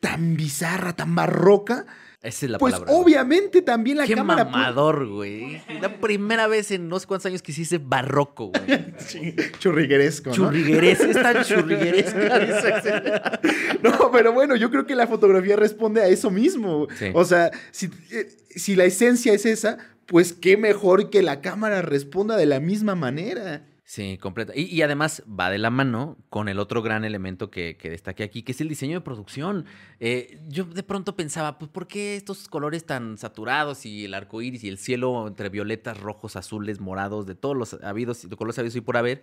tan 0.00 0.36
bizarra, 0.36 0.94
tan 0.96 1.14
barroca, 1.14 1.86
Esa 2.24 2.46
es 2.46 2.50
la 2.52 2.58
pues 2.58 2.72
palabra. 2.72 2.90
güey. 2.92 3.04
obviamente 3.04 3.60
también 3.62 3.98
la 3.98 4.06
Qué 4.06 4.14
cámara 4.14 4.44
pu- 4.48 4.50
mamador, 4.52 5.06
güey. 5.06 5.60
La 5.80 5.98
primera 6.00 6.46
vez 6.46 6.70
en 6.70 6.88
no 6.88 6.98
sé 6.98 7.06
cuántos 7.06 7.26
años 7.26 7.42
que 7.42 7.52
dice 7.52 7.78
barroco, 7.78 8.46
güey. 8.50 8.84
Sí, 8.98 9.34
churrigueresco, 9.58 10.30
¿no? 10.30 10.36
Churrigueresca. 10.36 11.30
Axel. 11.30 13.12
No, 13.82 14.10
pero 14.10 14.32
bueno, 14.32 14.56
yo 14.56 14.70
creo 14.70 14.86
que 14.86 14.94
la 14.94 15.06
fotografía 15.06 15.56
responde 15.56 16.00
a 16.00 16.06
eso 16.06 16.30
mismo. 16.30 16.88
Sí. 16.98 17.06
O 17.12 17.24
sea, 17.24 17.50
si, 17.70 17.90
eh, 18.10 18.28
si 18.50 18.74
la 18.76 18.84
esencia 18.84 19.32
es 19.34 19.44
esa, 19.44 19.76
pues 20.06 20.32
qué 20.32 20.56
mejor 20.56 21.10
que 21.10 21.22
la 21.22 21.40
cámara 21.42 21.82
responda 21.82 22.36
de 22.36 22.46
la 22.46 22.60
misma 22.60 22.94
manera. 22.94 23.62
Sí, 23.86 24.16
completa. 24.16 24.54
Y, 24.56 24.62
y 24.62 24.80
además 24.80 25.22
va 25.28 25.50
de 25.50 25.58
la 25.58 25.68
mano 25.68 26.16
con 26.30 26.48
el 26.48 26.58
otro 26.58 26.80
gran 26.80 27.04
elemento 27.04 27.50
que, 27.50 27.76
que 27.76 27.90
destaque 27.90 28.22
aquí, 28.22 28.42
que 28.42 28.52
es 28.52 28.60
el 28.62 28.68
diseño 28.68 28.94
de 28.94 29.00
producción. 29.02 29.66
Eh, 30.00 30.40
yo 30.48 30.64
de 30.64 30.82
pronto 30.82 31.16
pensaba, 31.16 31.58
pues, 31.58 31.70
¿por 31.70 31.86
qué 31.86 32.16
estos 32.16 32.48
colores 32.48 32.86
tan 32.86 33.18
saturados 33.18 33.84
y 33.84 34.06
el 34.06 34.14
arco 34.14 34.40
iris 34.40 34.64
y 34.64 34.68
el 34.68 34.78
cielo 34.78 35.28
entre 35.28 35.50
violetas, 35.50 36.00
rojos, 36.00 36.34
azules, 36.36 36.80
morados, 36.80 37.26
de 37.26 37.34
todos 37.34 37.54
los 37.54 37.74
habidos, 37.82 38.26
de 38.26 38.36
colores 38.36 38.58
habidos 38.58 38.74
y 38.76 38.80
por 38.80 38.96
haber? 38.96 39.22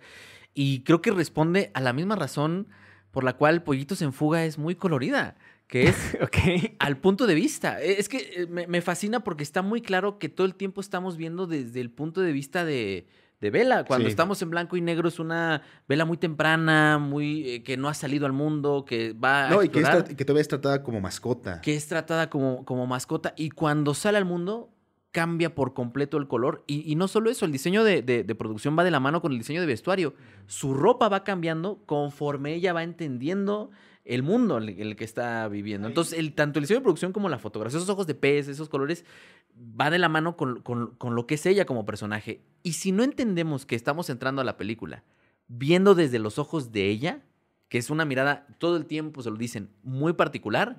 Y 0.54 0.84
creo 0.84 1.02
que 1.02 1.10
responde 1.10 1.72
a 1.74 1.80
la 1.80 1.92
misma 1.92 2.14
razón 2.14 2.68
por 3.10 3.24
la 3.24 3.36
cual 3.36 3.64
Pollitos 3.64 4.00
en 4.00 4.12
Fuga 4.12 4.44
es 4.44 4.58
muy 4.58 4.76
colorida, 4.76 5.36
que 5.66 5.88
es 5.88 5.96
al 6.78 6.98
punto 6.98 7.26
de 7.26 7.34
vista. 7.34 7.82
Eh, 7.82 7.96
Es 7.98 8.08
que 8.08 8.18
eh, 8.18 8.46
me, 8.48 8.68
me 8.68 8.80
fascina 8.80 9.24
porque 9.24 9.42
está 9.42 9.60
muy 9.60 9.82
claro 9.82 10.20
que 10.20 10.28
todo 10.28 10.46
el 10.46 10.54
tiempo 10.54 10.80
estamos 10.80 11.16
viendo 11.16 11.48
desde 11.48 11.80
el 11.80 11.90
punto 11.90 12.20
de 12.20 12.30
vista 12.30 12.64
de, 12.64 13.08
de 13.42 13.50
Vela. 13.50 13.84
Cuando 13.84 14.06
Sí. 14.06 14.10
estamos 14.10 14.40
en 14.40 14.48
blanco 14.48 14.76
y 14.76 14.80
negro 14.80 15.08
es 15.08 15.18
una 15.18 15.60
Vela 15.86 16.06
muy 16.06 16.16
temprana, 16.16 16.98
muy 16.98 17.46
eh, 17.50 17.62
que 17.62 17.76
no 17.76 17.88
ha 17.90 17.94
salido 17.94 18.24
al 18.24 18.32
mundo, 18.32 18.84
que 18.86 19.12
va 19.12 19.48
a 19.48 19.50
No, 19.50 19.62
y 19.62 19.68
que, 19.68 19.80
es 19.80 19.88
que 20.16 20.24
todavía 20.24 20.40
es 20.40 20.48
tratada 20.48 20.82
como 20.82 21.00
mascota. 21.02 21.60
que 21.60 21.74
es 21.74 21.86
tratada 21.88 22.30
como, 22.30 22.64
como 22.64 22.86
mascota. 22.86 23.34
Y 23.36 23.50
cuando 23.50 23.92
sale 23.94 24.16
al 24.16 24.24
mundo, 24.24 24.70
cambia 25.10 25.54
por 25.54 25.74
completo 25.74 26.16
el 26.16 26.26
color. 26.28 26.64
Y, 26.66 26.90
y 26.90 26.94
no 26.94 27.06
solo 27.08 27.28
eso, 27.30 27.44
el 27.44 27.52
diseño 27.52 27.84
de, 27.84 28.00
de- 28.00 28.24
de 28.24 28.34
producción 28.34 28.78
va 28.78 28.84
de 28.84 28.90
la 28.90 29.00
mano 29.00 29.20
con 29.20 29.32
el 29.32 29.38
diseño 29.38 29.60
de 29.60 29.66
vestuario. 29.66 30.14
Su 30.46 30.72
ropa 30.72 31.08
va 31.10 31.22
cambiando 31.24 31.82
conforme 31.84 32.54
ella 32.54 32.72
va 32.72 32.82
entendiendo 32.82 33.70
el 34.04 34.22
mundo 34.24 34.56
en 34.58 34.64
el, 34.70 34.80
el 34.80 34.96
que 34.96 35.04
está 35.04 35.46
viviendo. 35.48 35.86
Entonces, 35.86 36.18
el, 36.18 36.32
tanto 36.32 36.58
el 36.58 36.64
diseño 36.64 36.80
de 36.80 36.84
producción 36.84 37.12
como 37.12 37.28
la 37.28 37.38
fotografía, 37.38 37.76
esos 37.78 37.88
ojos 37.90 38.06
de 38.06 38.14
pez, 38.14 38.48
esos 38.48 38.68
colores, 38.68 39.04
va 39.62 39.90
de 39.90 39.98
la 39.98 40.08
mano 40.08 40.36
con, 40.36 40.60
con- 40.62 40.94
con 40.96 41.14
lo 41.14 41.26
que 41.26 41.34
es 41.36 41.46
ella 41.46 41.64
como 41.66 41.84
personaje. 41.86 42.40
Y 42.62 42.72
si 42.74 42.92
no 42.92 43.02
entendemos 43.02 43.66
que 43.66 43.74
estamos 43.76 44.10
entrando 44.10 44.42
a 44.42 44.44
la 44.44 44.56
película 44.56 45.04
viendo 45.48 45.94
desde 45.94 46.18
los 46.18 46.38
ojos 46.38 46.72
de 46.72 46.88
ella, 46.88 47.22
que 47.68 47.78
es 47.78 47.90
una 47.90 48.04
mirada, 48.04 48.46
todo 48.58 48.76
el 48.76 48.86
tiempo 48.86 49.22
se 49.22 49.30
lo 49.30 49.36
dicen, 49.36 49.70
muy 49.82 50.12
particular, 50.14 50.76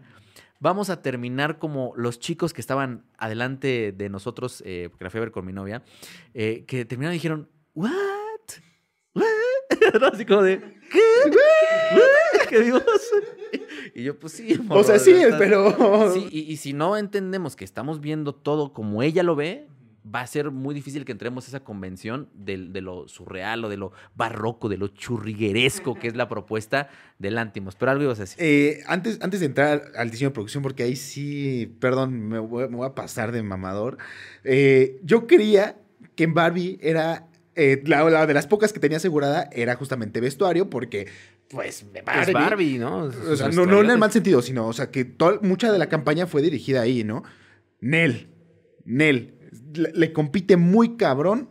vamos 0.59 0.89
a 0.89 1.01
terminar 1.01 1.59
como 1.59 1.93
los 1.95 2.19
chicos 2.19 2.53
que 2.53 2.61
estaban 2.61 3.03
adelante 3.17 3.91
de 3.91 4.09
nosotros, 4.09 4.63
eh, 4.65 4.87
porque 4.89 5.03
la 5.03 5.09
fui 5.09 5.17
a 5.19 5.21
ver 5.21 5.31
con 5.31 5.45
mi 5.45 5.53
novia, 5.53 5.83
eh, 6.33 6.63
que 6.67 6.85
terminaron 6.85 7.13
y 7.13 7.17
dijeron, 7.17 7.49
¿what? 7.73 7.91
¿What? 9.13 9.23
Así 10.13 10.25
como 10.25 10.41
de, 10.43 10.59
¿qué? 10.91 11.01
¿What? 11.29 12.47
¿Qué 12.49 12.61
Dios? 12.61 12.83
Y 13.93 14.03
yo, 14.03 14.17
pues 14.19 14.33
sí. 14.33 14.59
O 14.69 14.83
sea, 14.83 14.97
sí, 14.99 15.11
estás- 15.11 15.37
pero... 15.39 16.11
Sí, 16.13 16.27
y, 16.31 16.39
y 16.51 16.57
si 16.57 16.73
no 16.73 16.97
entendemos 16.97 17.55
que 17.55 17.65
estamos 17.65 18.01
viendo 18.01 18.33
todo 18.33 18.73
como 18.73 19.03
ella 19.03 19.21
lo 19.23 19.35
ve, 19.35 19.67
va 20.13 20.19
a 20.21 20.27
ser 20.27 20.51
muy 20.51 20.75
difícil 20.75 21.05
que 21.05 21.11
entremos 21.13 21.45
a 21.45 21.47
esa 21.49 21.63
convención 21.63 22.27
del- 22.33 22.73
de, 22.73 22.81
lo 22.81 23.07
surreal 23.07 23.63
o 23.63 23.69
de 23.69 23.77
lo 23.77 23.91
barroco, 24.15 24.67
de 24.67 24.77
lo 24.77 24.87
churrigueresco 24.89 25.95
que 25.97 26.07
es 26.07 26.15
la 26.15 26.27
propuesta 26.27 26.89
del 27.19 27.37
Antimos. 27.37 27.75
Pero 27.75 27.91
algo 27.91 28.03
ibas 28.03 28.19
a 28.19 28.23
decir. 28.23 28.37
Eh, 28.43 28.81
antes, 28.87 29.19
antes 29.21 29.39
de 29.39 29.45
entrar 29.45 29.83
al 29.95 30.09
diseño 30.11 30.29
de 30.29 30.33
producción, 30.33 30.61
porque 30.63 30.83
ahí 30.83 30.95
sí, 30.95 31.73
perdón, 31.79 32.13
me 32.27 32.39
voy, 32.39 32.67
me 32.69 32.75
voy 32.77 32.87
a 32.87 32.95
pasar 32.95 33.31
de 33.31 33.43
mamador. 33.43 33.97
eh, 34.43 34.99
yo 35.03 35.27
creía 35.27 35.77
que 36.15 36.23
en 36.25 36.33
Barbie 36.33 36.79
era. 36.81 37.27
eh, 37.55 37.81
la, 37.85 38.03
la 38.09 38.25
de 38.25 38.33
las 38.33 38.47
pocas 38.47 38.73
que 38.73 38.79
tenía 38.79 38.97
asegurada 38.97 39.47
era 39.53 39.75
justamente 39.75 40.19
vestuario, 40.19 40.69
porque, 40.69 41.07
pues, 41.53 41.85
Barbie. 42.05 42.21
Es 42.21 42.33
Barbie, 42.33 42.77
¿no? 42.79 42.97
O 43.03 43.35
sea, 43.35 43.49
no, 43.49 43.65
no 43.65 43.81
en 43.81 43.89
el 43.91 43.97
mal 43.97 44.11
sentido, 44.11 44.41
sino, 44.41 44.67
o 44.67 44.73
sea, 44.73 44.91
que 44.91 45.05
toda- 45.05 45.39
mucha 45.41 45.71
de 45.71 45.79
la 45.79 45.87
campaña 45.87 46.27
fue 46.27 46.41
dirigida 46.41 46.81
ahí, 46.81 47.03
¿no? 47.03 47.23
Nel, 47.79 48.27
Nel, 48.85 49.35
le, 49.73 49.91
le 49.93 50.13
compite 50.13 50.57
muy 50.57 50.97
cabrón 50.97 51.49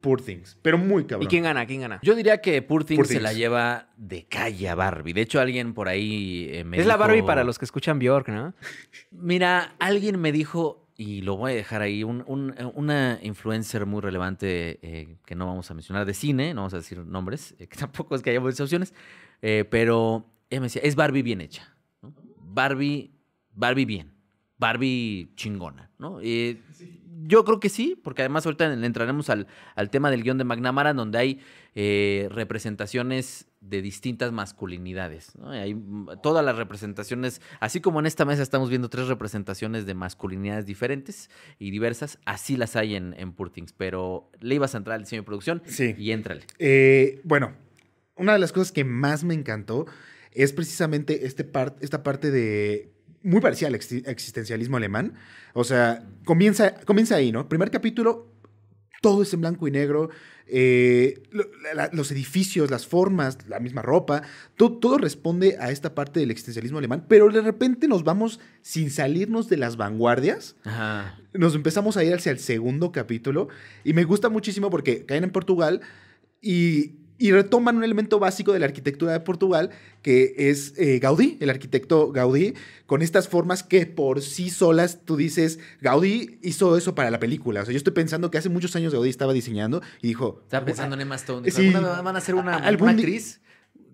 Poor 0.00 0.20
Things, 0.20 0.58
pero 0.60 0.76
muy 0.76 1.04
cabrón. 1.04 1.24
¿Y 1.24 1.28
quién 1.28 1.44
gana? 1.44 1.64
¿Quién 1.66 1.80
gana? 1.80 1.98
Yo 2.02 2.14
diría 2.14 2.42
que 2.42 2.60
Poor 2.60 2.84
Things 2.84 2.98
Poor 2.98 3.06
se 3.06 3.20
la 3.20 3.32
lleva 3.32 3.88
de 3.96 4.26
calle 4.26 4.68
a 4.68 4.74
Barbie. 4.74 5.14
De 5.14 5.22
hecho, 5.22 5.40
alguien 5.40 5.72
por 5.72 5.88
ahí 5.88 6.48
eh, 6.52 6.64
me 6.64 6.78
es 6.78 6.84
la 6.86 6.96
Barbie 6.98 7.22
para 7.22 7.42
los 7.42 7.58
que 7.58 7.64
escuchan 7.64 7.98
Bjork, 7.98 8.28
¿no? 8.28 8.54
Mira, 9.10 9.76
alguien 9.78 10.20
me 10.20 10.30
dijo, 10.30 10.83
y 10.96 11.22
lo 11.22 11.36
voy 11.36 11.52
a 11.52 11.54
dejar 11.56 11.82
ahí, 11.82 12.04
un- 12.04 12.22
un- 12.26 12.54
una 12.74 13.18
influencer 13.22 13.84
muy 13.86 14.00
relevante 14.00 14.78
eh, 14.82 15.16
que 15.26 15.34
no 15.34 15.46
vamos 15.46 15.70
a 15.70 15.74
mencionar 15.74 16.06
de 16.06 16.14
cine, 16.14 16.54
no 16.54 16.60
vamos 16.62 16.74
a 16.74 16.78
decir 16.78 16.98
nombres, 16.98 17.54
eh, 17.58 17.66
que 17.68 17.76
tampoco 17.78 18.14
es 18.14 18.22
que 18.22 18.30
haya 18.30 18.40
muchas 18.40 18.60
opciones, 18.60 18.94
eh, 19.42 19.64
pero 19.68 20.26
ella 20.50 20.60
me 20.60 20.66
decía, 20.66 20.82
es 20.84 20.94
Barbie 20.96 21.22
bien 21.22 21.40
hecha. 21.40 21.74
¿no? 22.02 22.12
Barbie, 22.38 23.10
Barbie 23.52 23.84
bien, 23.86 24.12
Barbie 24.58 25.30
chingona, 25.34 25.90
¿no? 25.98 26.20
Eh, 26.22 26.60
Yo 27.26 27.44
creo 27.44 27.58
que 27.58 27.68
sí, 27.70 27.98
porque 28.02 28.22
además 28.22 28.44
ahorita 28.44 28.72
entraremos 28.72 29.30
al, 29.30 29.46
al 29.76 29.88
tema 29.90 30.10
del 30.10 30.22
guion 30.22 30.36
de 30.38 30.44
McNamara, 30.44 30.92
donde 30.92 31.18
hay 31.18 31.40
eh, 31.74 32.28
representaciones 32.30 33.48
de 33.68 33.80
distintas 33.82 34.30
masculinidades. 34.32 35.32
Hay 35.44 35.76
todas 36.22 36.44
las 36.44 36.56
representaciones, 36.56 37.40
así 37.60 37.80
como 37.80 37.98
en 38.00 38.06
esta 38.06 38.24
mesa 38.24 38.42
estamos 38.42 38.68
viendo 38.68 38.88
tres 38.90 39.08
representaciones 39.08 39.86
de 39.86 39.94
masculinidades 39.94 40.66
diferentes 40.66 41.30
y 41.58 41.70
diversas, 41.70 42.18
así 42.26 42.56
las 42.56 42.76
hay 42.76 42.94
en, 42.94 43.14
en 43.18 43.32
Poor 43.32 43.50
Things. 43.50 43.72
Pero 43.72 44.30
le 44.40 44.54
ibas 44.56 44.74
a 44.74 44.78
entrar 44.78 44.96
al 44.96 45.02
diseño 45.02 45.22
de 45.22 45.26
producción 45.26 45.62
Sí. 45.66 45.94
y 45.98 46.10
éntrale. 46.10 46.42
Eh, 46.58 47.20
bueno, 47.24 47.52
una 48.16 48.34
de 48.34 48.38
las 48.38 48.52
cosas 48.52 48.70
que 48.70 48.84
más 48.84 49.24
me 49.24 49.34
encantó 49.34 49.86
es 50.32 50.52
precisamente 50.52 51.26
este 51.26 51.50
esta 51.80 52.02
parte 52.02 52.30
de 52.30 52.92
muy 53.22 53.40
parecida 53.40 53.68
al 53.68 53.74
exi- 53.74 54.06
existencialismo 54.06 54.76
alemán. 54.76 55.14
O 55.54 55.64
sea, 55.64 56.04
comienza, 56.26 56.74
comienza 56.84 57.16
ahí, 57.16 57.32
¿no? 57.32 57.48
Primer 57.48 57.70
capítulo, 57.70 58.30
todo 59.00 59.22
es 59.22 59.32
en 59.32 59.40
blanco 59.40 59.66
y 59.66 59.70
negro. 59.70 60.10
Eh, 60.46 61.22
la- 61.74 61.88
los 61.92 62.10
edificios, 62.12 62.70
las 62.70 62.86
formas, 62.86 63.38
la 63.48 63.60
misma 63.60 63.80
ropa, 63.82 64.22
to- 64.56 64.72
todo 64.78 64.98
responde 64.98 65.56
a 65.58 65.70
esta 65.70 65.94
parte 65.94 66.20
del 66.20 66.30
existencialismo 66.30 66.78
alemán, 66.78 67.06
pero 67.08 67.28
de 67.30 67.40
repente 67.40 67.88
nos 67.88 68.04
vamos 68.04 68.40
sin 68.62 68.90
salirnos 68.90 69.48
de 69.48 69.56
las 69.56 69.76
vanguardias 69.76 70.56
Ajá. 70.64 71.18
nos 71.32 71.54
empezamos 71.54 71.96
a 71.96 72.04
ir 72.04 72.12
hacia 72.14 72.30
el 72.32 72.38
segundo 72.38 72.92
capítulo 72.92 73.48
y 73.84 73.92
me 73.94 74.04
gusta 74.04 74.28
muchísimo 74.28 74.68
porque 74.70 75.06
caen 75.06 75.24
en 75.24 75.30
Portugal 75.30 75.80
y, 76.42 76.92
y 77.16 77.30
retoman 77.32 77.76
un 77.76 77.84
elemento 77.84 78.18
básico 78.18 78.52
de 78.52 78.58
la 78.58 78.66
arquitectura 78.66 79.12
de 79.12 79.20
Portugal 79.20 79.70
que 80.02 80.34
es 80.36 80.74
eh, 80.78 80.98
Gaudí, 80.98 81.38
el 81.40 81.48
arquitecto 81.48 82.10
Gaudí, 82.12 82.54
con 82.86 83.02
estas 83.02 83.28
formas 83.28 83.62
que 83.62 83.86
por 83.86 84.20
sí 84.20 84.50
solas 84.50 85.00
tú 85.04 85.16
dices, 85.16 85.58
Gaudí 85.80 86.38
hizo 86.42 86.76
eso 86.76 86.94
para 86.94 87.10
la 87.10 87.18
película. 87.20 87.62
O 87.62 87.64
sea, 87.64 87.72
yo 87.72 87.78
estoy 87.78 87.92
pensando 87.94 88.30
que 88.30 88.38
hace 88.38 88.48
muchos 88.48 88.74
años 88.76 88.92
Gaudí 88.92 89.08
estaba 89.10 89.32
diseñando 89.32 89.80
y 90.02 90.08
dijo... 90.08 90.40
Estaba 90.42 90.66
pensando 90.66 90.94
en 90.96 91.02
Emma 91.02 91.14
Stone. 91.14 91.42
Dijo, 91.44 91.56
Sí. 91.56 91.68
"Alguna 91.68 91.92
vez 91.94 92.02
van 92.02 92.14
a 92.16 92.18
hacer 92.18 92.34
una, 92.34 92.56
Algún 92.56 92.88
una 92.88 92.98
actriz 92.98 93.40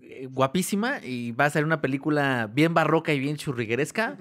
eh, 0.02 0.26
guapísima 0.30 1.04
y 1.04 1.32
va 1.32 1.44
a 1.44 1.50
ser 1.50 1.64
una 1.64 1.80
película 1.80 2.50
bien 2.52 2.74
barroca 2.74 3.12
y 3.12 3.20
bien 3.20 3.36
churrigueresca. 3.36 4.18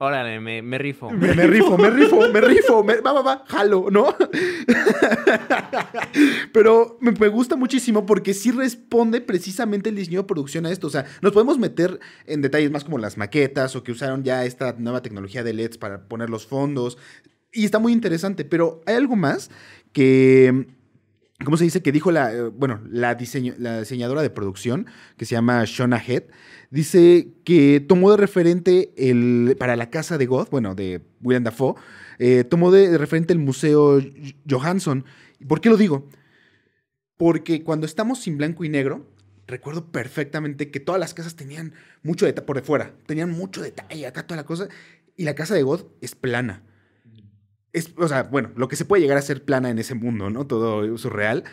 Órale, 0.00 0.38
me, 0.38 0.78
rifo. 0.78 1.10
Me, 1.14 1.32
rifo, 1.32 1.76
me 1.76 1.90
rifo, 1.90 2.20
me 2.32 2.40
rifo, 2.40 2.84
me- 2.84 3.00
va, 3.00 3.12
va, 3.12 3.22
va, 3.22 3.44
jalo, 3.48 3.86
¿no? 3.90 4.14
Pero 6.52 6.98
me 7.00 7.28
gusta 7.28 7.56
muchísimo 7.56 8.06
porque 8.06 8.32
sí 8.32 8.52
responde 8.52 9.20
precisamente 9.20 9.88
el 9.88 9.96
diseño 9.96 10.20
de 10.20 10.26
producción 10.28 10.66
a 10.66 10.70
esto. 10.70 10.86
O 10.86 10.90
sea, 10.90 11.04
nos 11.20 11.32
podemos 11.32 11.58
meter 11.58 11.98
en 12.26 12.42
detalles 12.42 12.70
más 12.70 12.84
como 12.84 12.98
las 12.98 13.16
maquetas 13.16 13.74
o 13.74 13.82
que 13.82 13.92
usaron 13.92 14.22
ya 14.22 14.44
esta 14.44 14.74
nueva 14.78 15.02
tecnología 15.02 15.42
de 15.42 15.52
LEDs 15.52 15.78
para 15.78 16.08
poner 16.08 16.30
los 16.30 16.46
fondos. 16.46 16.96
Y 17.52 17.64
está 17.64 17.78
muy 17.78 17.92
interesante, 17.92 18.44
pero 18.44 18.82
hay 18.86 18.94
algo 18.94 19.16
más 19.16 19.50
que... 19.92 20.66
¿Cómo 21.44 21.56
se 21.56 21.64
dice? 21.64 21.82
Que 21.82 21.92
dijo 21.92 22.10
la, 22.10 22.32
eh, 22.32 22.42
bueno, 22.48 22.80
la, 22.90 23.14
diseñadora 23.14 24.22
de 24.22 24.30
producción, 24.30 24.86
que 25.16 25.24
se 25.24 25.36
llama 25.36 25.64
Shona 25.64 26.02
Head, 26.04 26.24
dice 26.70 27.28
que 27.44 27.78
tomó 27.80 28.10
de 28.10 28.16
referente 28.16 28.92
el, 28.96 29.54
para 29.56 29.76
la 29.76 29.88
casa 29.88 30.18
de 30.18 30.26
God, 30.26 30.48
bueno, 30.50 30.74
de 30.74 31.00
William 31.22 31.44
Dafoe, 31.44 31.76
eh, 32.18 32.42
tomó 32.42 32.72
de 32.72 32.98
referente 32.98 33.32
el 33.32 33.38
Museo 33.38 34.00
Johansson. 34.50 35.04
¿Por 35.46 35.60
qué 35.60 35.68
lo 35.68 35.76
digo? 35.76 36.08
Porque 37.16 37.62
cuando 37.62 37.86
estamos 37.86 38.20
sin 38.20 38.36
blanco 38.36 38.64
y 38.64 38.68
negro, 38.68 39.06
recuerdo 39.46 39.92
perfectamente 39.92 40.72
que 40.72 40.80
todas 40.80 41.00
las 41.00 41.14
casas 41.14 41.36
tenían 41.36 41.72
mucho 42.02 42.26
detalle, 42.26 42.46
por 42.46 42.56
de 42.56 42.62
fuera, 42.62 42.94
tenían 43.06 43.30
mucho 43.30 43.62
detalle, 43.62 44.06
acá 44.08 44.26
toda 44.26 44.36
la 44.36 44.44
cosa, 44.44 44.68
y 45.16 45.22
la 45.22 45.36
casa 45.36 45.54
de 45.54 45.62
God 45.62 45.84
es 46.00 46.16
plana. 46.16 46.64
Es, 47.72 47.92
o 47.96 48.08
sea, 48.08 48.24
bueno, 48.24 48.50
lo 48.56 48.68
que 48.68 48.76
se 48.76 48.84
puede 48.84 49.02
llegar 49.02 49.18
a 49.18 49.22
ser 49.22 49.44
plana 49.44 49.70
en 49.70 49.78
ese 49.78 49.94
mundo, 49.94 50.30
¿no? 50.30 50.46
Todo 50.46 50.96
surreal. 50.98 51.44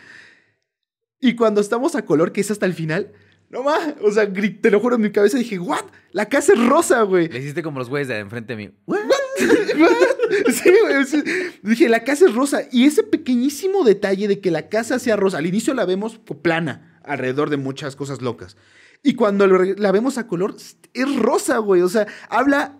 Y 1.20 1.34
cuando 1.34 1.60
estamos 1.60 1.94
a 1.94 2.04
color, 2.04 2.32
que 2.32 2.40
es 2.40 2.50
hasta 2.50 2.66
el 2.66 2.74
final, 2.74 3.12
no 3.48 3.62
más, 3.62 3.94
o 4.02 4.10
sea, 4.10 4.30
te 4.32 4.70
lo 4.70 4.80
juro 4.80 4.96
en 4.96 5.02
mi 5.02 5.12
cabeza 5.12 5.38
dije, 5.38 5.58
¿what? 5.58 5.84
La 6.12 6.28
casa 6.28 6.52
es 6.52 6.66
rosa, 6.66 7.02
güey. 7.02 7.28
Le 7.28 7.38
hiciste 7.38 7.62
como 7.62 7.78
los 7.78 7.88
güeyes 7.88 8.08
de 8.08 8.18
enfrente 8.18 8.56
de 8.56 8.66
mí. 8.66 8.74
Sí, 10.52 10.72
güey. 10.82 11.04
sí. 11.04 11.22
Dije, 11.62 11.88
la 11.88 12.02
casa 12.02 12.26
es 12.26 12.34
rosa. 12.34 12.62
Y 12.72 12.86
ese 12.86 13.02
pequeñísimo 13.02 13.84
detalle 13.84 14.26
de 14.26 14.40
que 14.40 14.50
la 14.50 14.68
casa 14.68 14.98
sea 14.98 15.14
rosa, 15.14 15.38
al 15.38 15.46
inicio 15.46 15.72
la 15.74 15.84
vemos 15.84 16.18
plana, 16.42 17.00
alrededor 17.04 17.50
de 17.50 17.56
muchas 17.56 17.94
cosas 17.94 18.22
locas. 18.22 18.56
Y 19.02 19.14
cuando 19.14 19.46
la 19.46 19.92
vemos 19.92 20.18
a 20.18 20.26
color, 20.26 20.56
es 20.94 21.16
rosa, 21.16 21.58
güey. 21.58 21.82
O 21.82 21.88
sea, 21.88 22.06
habla 22.28 22.76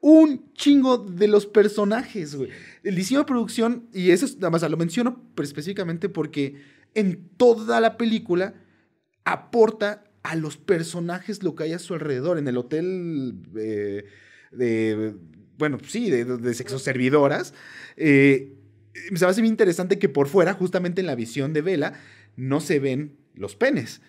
un 0.00 0.52
chingo 0.54 0.98
de 0.98 1.28
los 1.28 1.46
personajes, 1.46 2.34
güey. 2.34 2.50
El 2.82 2.94
diseño 2.94 3.20
de 3.20 3.26
producción, 3.26 3.88
y 3.92 4.10
eso 4.10 4.26
es, 4.26 4.36
nada 4.36 4.50
más 4.50 4.62
lo 4.62 4.76
menciono 4.76 5.22
específicamente 5.42 6.08
porque 6.08 6.62
en 6.94 7.28
toda 7.36 7.80
la 7.80 7.96
película 7.96 8.54
aporta 9.24 10.04
a 10.22 10.36
los 10.36 10.56
personajes 10.56 11.42
lo 11.42 11.54
que 11.54 11.64
hay 11.64 11.72
a 11.72 11.78
su 11.78 11.94
alrededor. 11.94 12.38
En 12.38 12.48
el 12.48 12.56
hotel 12.56 13.34
eh, 13.56 14.04
de, 14.52 15.14
bueno, 15.56 15.78
sí, 15.86 16.10
de, 16.10 16.24
de 16.24 16.54
sexo 16.54 16.78
servidoras. 16.78 17.54
eh, 17.96 18.54
se 18.94 19.24
me 19.24 19.30
hace 19.30 19.42
bien 19.42 19.52
interesante 19.52 19.98
que 19.98 20.08
por 20.08 20.28
fuera, 20.28 20.54
justamente 20.54 21.00
en 21.00 21.06
la 21.06 21.14
visión 21.14 21.52
de 21.52 21.62
Vela, 21.62 22.00
no 22.36 22.60
se 22.60 22.78
ven 22.78 23.16
los 23.34 23.54
penes. 23.56 24.00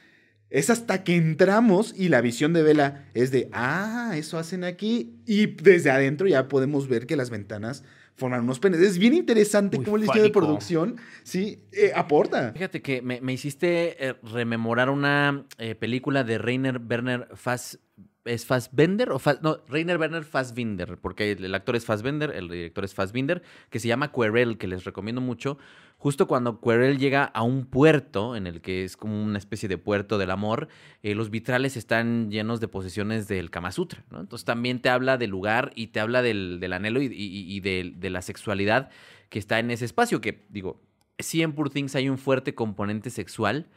Es 0.50 0.70
hasta 0.70 1.04
que 1.04 1.16
entramos 1.16 1.94
y 1.96 2.10
la 2.10 2.22
visión 2.22 2.54
de 2.54 2.64
Vela 2.64 3.06
es 3.14 3.32
de, 3.32 3.50
ah, 3.52 4.14
eso 4.16 4.38
hacen 4.38 4.64
aquí. 4.64 5.14
Y 5.26 5.46
desde 5.46 5.92
adentro 5.92 6.28
ya 6.28 6.48
podemos 6.48 6.88
ver 6.88 7.06
que 7.06 7.16
las 7.16 7.30
ventanas 7.30 7.84
forman 8.20 8.42
unos 8.42 8.60
penes. 8.60 8.82
Es 8.82 8.98
bien 9.00 9.14
interesante 9.14 9.78
Muy 9.78 9.86
cómo 9.86 9.98
el 9.98 10.04
diseño 10.04 10.24
de 10.24 10.30
producción, 10.30 10.98
sí, 11.24 11.64
eh, 11.72 11.92
aporta. 11.96 12.52
Fíjate 12.54 12.82
que 12.82 13.02
me, 13.02 13.22
me 13.22 13.34
hiciste 13.34 14.08
eh, 14.08 14.16
rememorar 14.22 14.90
una 14.90 15.46
eh, 15.58 15.74
película 15.74 16.24
de 16.24 16.38
Rainer 16.38 16.80
Werner 16.88 17.28
Fass, 17.34 17.80
¿Es 18.26 18.46
Fassbender 18.46 19.12
o 19.12 19.22
no, 19.42 19.60
Rainer 19.70 19.98
Werner 19.98 20.24
Fassbinder, 20.26 20.98
porque 20.98 21.32
el, 21.32 21.56
actor 21.56 21.76
es 21.76 21.86
Fassbender, 21.86 22.32
el 22.36 22.50
director 22.50 22.84
es 22.84 22.94
Fassbinder, 22.94 23.42
que 23.70 23.80
se 23.80 23.88
llama 23.88 24.12
Querelle, 24.12 24.58
que 24.58 24.68
les 24.68 24.84
recomiendo 24.84 25.22
mucho. 25.22 25.58
Justo 25.98 26.28
cuando 26.28 26.60
Querelle 26.60 26.98
llega 26.98 27.24
a 27.24 27.44
un 27.44 27.66
puerto, 27.66 28.36
en 28.36 28.46
el 28.46 28.62
que 28.62 28.84
es 28.84 28.98
como 28.98 29.24
una 29.24 29.38
especie 29.38 29.70
de 29.70 29.78
puerto 29.78 30.18
del 30.18 30.32
amor, 30.32 30.68
eh, 31.02 31.16
los 31.16 31.30
vitrales 31.30 31.78
están 31.78 32.30
llenos 32.30 32.60
de 32.60 32.68
posesiones 32.68 33.28
del 33.30 33.50
Kama 33.50 33.72
Sutra. 33.72 34.04
Entonces 34.12 34.46
también 34.46 34.82
te 34.82 34.90
habla 34.90 35.18
del 35.18 35.30
lugar 35.30 35.72
y 35.76 35.88
te 35.88 36.00
habla 36.02 36.22
del, 36.22 36.60
del 36.60 36.74
anhelo 36.74 37.02
y, 37.02 37.06
y- 37.06 37.56
y 37.56 37.60
de, 37.62 37.94
de 37.96 38.10
la 38.10 38.22
sexualidad 38.22 38.90
que 39.30 39.40
está 39.40 39.60
en 39.60 39.72
ese 39.72 39.86
espacio, 39.86 40.20
que 40.22 40.46
digo, 40.50 40.82
sí 41.20 41.42
en 41.42 41.54
Poor 41.54 41.70
Things 41.70 41.96
hay 41.96 42.10
un 42.10 42.18
fuerte 42.18 42.54
componente 42.54 43.10
sexual, 43.10 43.68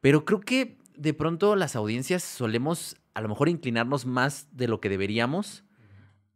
pero 0.00 0.24
creo 0.24 0.40
que 0.40 0.78
de 0.96 1.14
pronto 1.14 1.54
las 1.56 1.76
audiencias 1.76 2.22
solemos 2.24 2.96
a 3.18 3.20
lo 3.20 3.28
mejor 3.28 3.48
inclinarnos 3.48 4.06
más 4.06 4.46
de 4.52 4.68
lo 4.68 4.80
que 4.80 4.88
deberíamos 4.88 5.64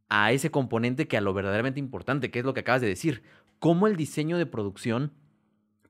a 0.09 0.33
ese 0.33 0.51
componente 0.51 1.07
que 1.07 1.17
a 1.17 1.21
lo 1.21 1.33
verdaderamente 1.33 1.79
importante, 1.81 2.31
que 2.31 2.41
es 2.41 2.45
lo 2.45 2.55
que 2.55 2.61
acabas 2.61 2.81
de 2.83 2.89
decir. 2.89 3.23
Cómo 3.61 3.87
el 3.87 3.97
diseño 3.97 4.37
de 4.37 4.47
producción, 4.47 5.13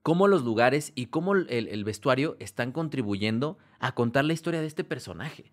cómo 0.02 0.28
los 0.28 0.44
lugares 0.44 0.92
y 0.94 1.06
cómo 1.06 1.34
el, 1.34 1.48
el 1.48 1.84
vestuario 1.84 2.36
están 2.40 2.72
contribuyendo 2.72 3.56
a 3.80 3.92
contar 3.94 4.24
la 4.26 4.34
historia 4.34 4.60
de 4.60 4.66
este 4.66 4.84
personaje. 4.84 5.50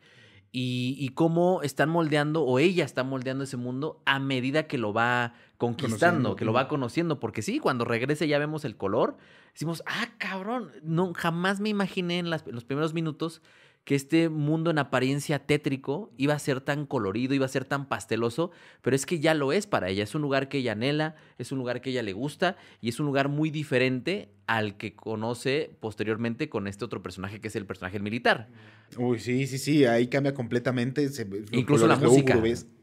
Y, 0.51 0.95
y 0.99 1.09
cómo 1.09 1.61
están 1.61 1.89
moldeando, 1.89 2.43
o 2.43 2.57
ella 2.59 2.83
está 2.83 3.03
moldeando 3.03 3.43
ese 3.43 3.55
mundo 3.55 4.01
a 4.05 4.19
medida 4.19 4.67
que 4.67 4.77
lo 4.79 4.91
va 4.93 5.33
conquistando, 5.57 5.97
Conociendo, 5.99 6.35
que 6.35 6.45
lo 6.45 6.53
va 6.53 6.67
conociendo. 6.67 7.19
Porque 7.19 7.41
sí, 7.43 7.59
cuando 7.59 7.85
regrese 7.85 8.27
ya 8.27 8.39
vemos 8.39 8.65
el 8.65 8.75
color, 8.75 9.17
decimos, 9.53 9.83
ah, 9.85 10.07
cabrón, 10.17 10.71
no, 10.83 11.13
jamás 11.15 11.59
me 11.59 11.69
imaginé 11.69 12.17
en, 12.19 12.29
las- 12.31 12.45
en 12.47 12.55
los 12.55 12.65
primeros 12.65 12.93
minutos 12.95 13.41
que 13.85 13.95
este 13.95 14.29
mundo 14.29 14.69
en 14.69 14.77
apariencia 14.77 15.39
tétrico 15.39 16.11
iba 16.15 16.35
a 16.35 16.39
ser 16.39 16.61
tan 16.61 16.85
colorido, 16.85 17.33
iba 17.33 17.45
a 17.45 17.49
ser 17.49 17.65
tan 17.65 17.87
pasteloso, 17.89 18.51
pero 18.83 18.95
es 18.95 19.07
que 19.07 19.19
ya 19.19 19.33
lo 19.33 19.51
es 19.51 19.65
para 19.65 19.89
ella. 19.89 20.03
Es 20.03 20.13
un 20.13 20.21
lugar 20.21 20.47
que 20.47 20.59
ella 20.59 20.73
anhela, 20.73 21.15
es 21.39 21.51
un 21.51 21.57
lugar 21.57 21.81
que 21.81 21.89
ella 21.89 22.03
le 22.03 22.13
gusta 22.13 22.55
y 22.81 22.89
es 22.89 22.99
un 22.99 23.07
lugar 23.07 23.29
muy 23.29 23.49
diferente 23.49 24.29
al 24.45 24.77
que 24.77 24.95
conoce 24.95 25.75
posteriormente 25.79 26.49
con 26.49 26.67
este 26.67 26.85
otro 26.85 27.01
personaje 27.01 27.41
que 27.41 27.47
es 27.47 27.55
el 27.55 27.65
personaje 27.65 27.99
militar. 27.99 28.49
Uy, 28.97 29.19
sí, 29.19 29.47
sí, 29.47 29.57
sí, 29.57 29.85
ahí 29.85 30.07
cambia 30.07 30.35
completamente. 30.35 31.09
se- 31.09 31.27
Incluso 31.51 31.87
la 31.87 31.95
música. 31.95 32.33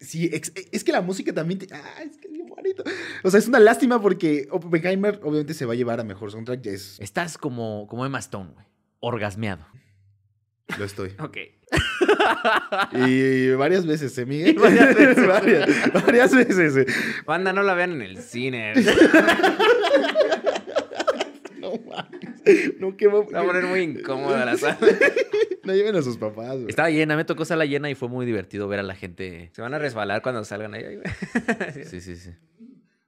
Sí, 0.00 0.28
es 0.32 0.82
que 0.84 0.92
la 0.92 1.02
música 1.02 1.32
también. 1.32 1.60
te- 1.60 1.72
ah, 1.72 2.02
es 2.04 2.16
que 2.16 2.26
es 2.26 2.48
bonito. 2.48 2.82
O 3.22 3.30
sea, 3.30 3.38
es 3.38 3.46
una 3.46 3.60
lástima 3.60 4.00
porque 4.02 4.48
Oppenheimer 4.50 5.20
obviamente 5.22 5.54
se 5.54 5.66
va 5.66 5.74
a 5.74 5.76
llevar 5.76 6.00
a 6.00 6.04
mejor 6.04 6.32
soundtrack. 6.32 6.66
Es, 6.66 6.98
Estás 7.00 7.38
como, 7.38 7.86
como 7.88 8.04
Emma 8.04 8.18
Stone, 8.18 8.50
güey. 8.54 8.66
Orgasmeado. 8.98 9.64
Lo 10.78 10.85
estoy. 10.85 11.12
Ok. 11.20 11.37
Y 12.94 13.50
varias 13.52 13.87
veces, 13.87 14.16
¿eh, 14.18 14.26
Miguel? 14.26 14.54
Varias 14.61 14.94
veces. 14.94 15.26
varias, 15.28 15.92
varias 16.06 16.35
veces. 16.35 16.76
eh. 16.76 16.87
Banda, 17.26 17.52
no 17.52 17.62
la 17.64 17.75
vean 17.75 17.92
en 17.92 18.02
el 18.02 18.18
cine. 18.18 18.73
No 21.58 21.73
mames. 21.88 22.78
No, 22.78 22.96
qué 22.96 23.06
Se 23.06 23.11
va 23.11 23.40
a 23.40 23.44
poner 23.44 23.64
muy 23.64 23.80
incómoda 23.80 24.44
la 24.44 24.56
sala. 24.56 24.78
No 25.64 25.75
lleven 25.75 25.96
a 25.96 26.02
sus 26.02 26.16
papás. 26.16 26.54
güey. 26.54 26.68
Estaba 26.68 26.90
llena, 26.90 27.16
me 27.16 27.25
tocó 27.25 27.44
sala 27.44 27.64
llena 27.64 27.90
y 27.90 27.94
fue 27.96 28.08
muy 28.08 28.25
divertido 28.25 28.68
ver 28.68 28.78
a 28.80 28.85
la 28.85 28.94
gente. 28.94 29.50
Se 29.52 29.62
van 29.62 29.75
a 29.75 29.78
resbalar 29.78 30.23
cuando 30.23 30.44
salgan 30.44 30.75
ahí. 30.75 30.85
Sí, 31.90 32.00
sí, 32.00 32.16
sí. 32.16 32.30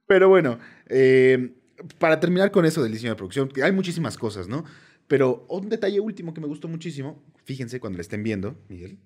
Pero 0.07 0.27
bueno, 0.27 0.59
eh, 0.87 1.51
para 1.99 2.19
terminar 2.19 2.51
con 2.51 2.65
eso 2.65 2.83
del 2.83 2.91
diseño 2.91 3.11
de 3.11 3.15
producción, 3.15 3.47
que 3.47 3.63
hay 3.63 3.71
muchísimas 3.71 4.17
cosas, 4.17 4.47
¿no? 4.49 4.65
Pero 5.09 5.45
un 5.49 5.67
detalle 5.67 5.99
último 5.99 6.33
que 6.33 6.39
me 6.39 6.47
gustó 6.47 6.69
muchísimo, 6.69 7.21
fíjense 7.43 7.81
cuando 7.81 7.97
lo 7.97 8.01
estén 8.01 8.23
viendo, 8.23 8.57
Miguel. 8.69 8.99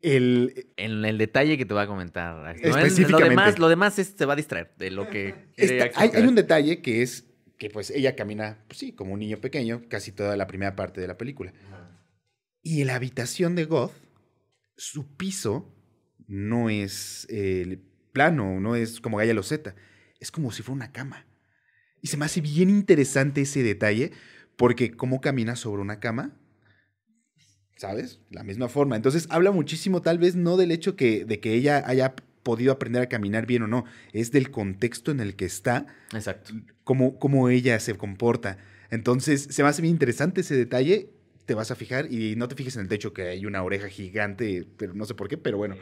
El, 0.00 0.68
En 0.76 1.04
el 1.04 1.18
detalle 1.18 1.58
que 1.58 1.64
te 1.64 1.74
voy 1.74 1.82
a 1.82 1.86
comentar. 1.86 2.56
En- 2.56 2.62
Lo 2.62 2.76
Específicamente. 2.78 3.28
demás, 3.30 3.58
lo 3.58 3.68
demás 3.68 3.98
es- 3.98 4.14
te 4.16 4.24
va 4.24 4.32
a 4.32 4.36
distraer 4.36 4.72
de 4.78 4.90
lo 4.90 5.08
que 5.10 5.34
Está- 5.56 5.90
hay, 6.00 6.10
hay 6.14 6.22
un 6.26 6.34
detalle 6.34 6.80
que 6.82 7.02
es 7.02 7.24
que 7.58 7.70
pues 7.70 7.90
ella 7.90 8.14
camina, 8.14 8.64
pues 8.68 8.78
sí, 8.78 8.92
como 8.92 9.14
un 9.14 9.18
niño 9.20 9.38
pequeño, 9.38 9.82
casi 9.88 10.12
toda 10.12 10.36
la 10.36 10.46
primera 10.46 10.76
parte 10.76 11.00
de 11.00 11.08
la 11.08 11.18
película. 11.18 11.52
Y 12.62 12.80
en 12.80 12.86
la 12.86 12.94
habitación 12.94 13.56
de 13.56 13.64
Goth, 13.64 13.92
su 14.76 15.16
piso 15.16 15.74
no 16.28 16.70
es 16.70 17.26
eh, 17.30 17.78
plano, 18.12 18.60
no 18.60 18.76
es 18.76 19.00
como 19.00 19.16
Gaia 19.16 19.34
Loseta, 19.34 19.74
es 20.20 20.30
como 20.30 20.52
si 20.52 20.62
fuera 20.62 20.76
una 20.76 20.92
cama. 20.92 21.26
Y 22.00 22.06
se 22.06 22.16
me 22.16 22.24
hace 22.26 22.40
bien 22.40 22.70
interesante 22.70 23.40
ese 23.40 23.64
detalle, 23.64 24.12
porque 24.58 24.90
cómo 24.90 25.20
camina 25.20 25.56
sobre 25.56 25.80
una 25.80 26.00
cama, 26.00 26.32
¿sabes? 27.76 28.20
La 28.28 28.42
misma 28.42 28.68
forma. 28.68 28.96
Entonces 28.96 29.28
habla 29.30 29.52
muchísimo, 29.52 30.02
tal 30.02 30.18
vez 30.18 30.34
no 30.34 30.56
del 30.56 30.72
hecho 30.72 30.96
que, 30.96 31.24
de 31.24 31.38
que 31.38 31.54
ella 31.54 31.82
haya 31.86 32.14
podido 32.42 32.72
aprender 32.72 33.00
a 33.00 33.08
caminar 33.08 33.46
bien 33.46 33.62
o 33.62 33.68
no, 33.68 33.84
es 34.12 34.32
del 34.32 34.50
contexto 34.50 35.12
en 35.12 35.20
el 35.20 35.36
que 35.36 35.44
está 35.44 35.86
Exacto. 36.12 36.54
cómo, 36.82 37.18
cómo 37.20 37.48
ella 37.48 37.78
se 37.78 37.94
comporta. 37.94 38.58
Entonces, 38.90 39.46
se 39.48 39.62
me 39.62 39.68
hace 39.68 39.80
bien 39.80 39.94
interesante 39.94 40.40
ese 40.40 40.56
detalle. 40.56 41.10
Te 41.46 41.54
vas 41.54 41.70
a 41.70 41.76
fijar 41.76 42.12
y 42.12 42.34
no 42.34 42.48
te 42.48 42.56
fijes 42.56 42.74
en 42.76 42.82
el 42.82 42.88
techo 42.88 43.12
que 43.12 43.28
hay 43.28 43.46
una 43.46 43.62
oreja 43.62 43.88
gigante, 43.88 44.66
pero 44.76 44.92
no 44.92 45.04
sé 45.04 45.14
por 45.14 45.28
qué, 45.28 45.38
pero 45.38 45.56
bueno. 45.56 45.76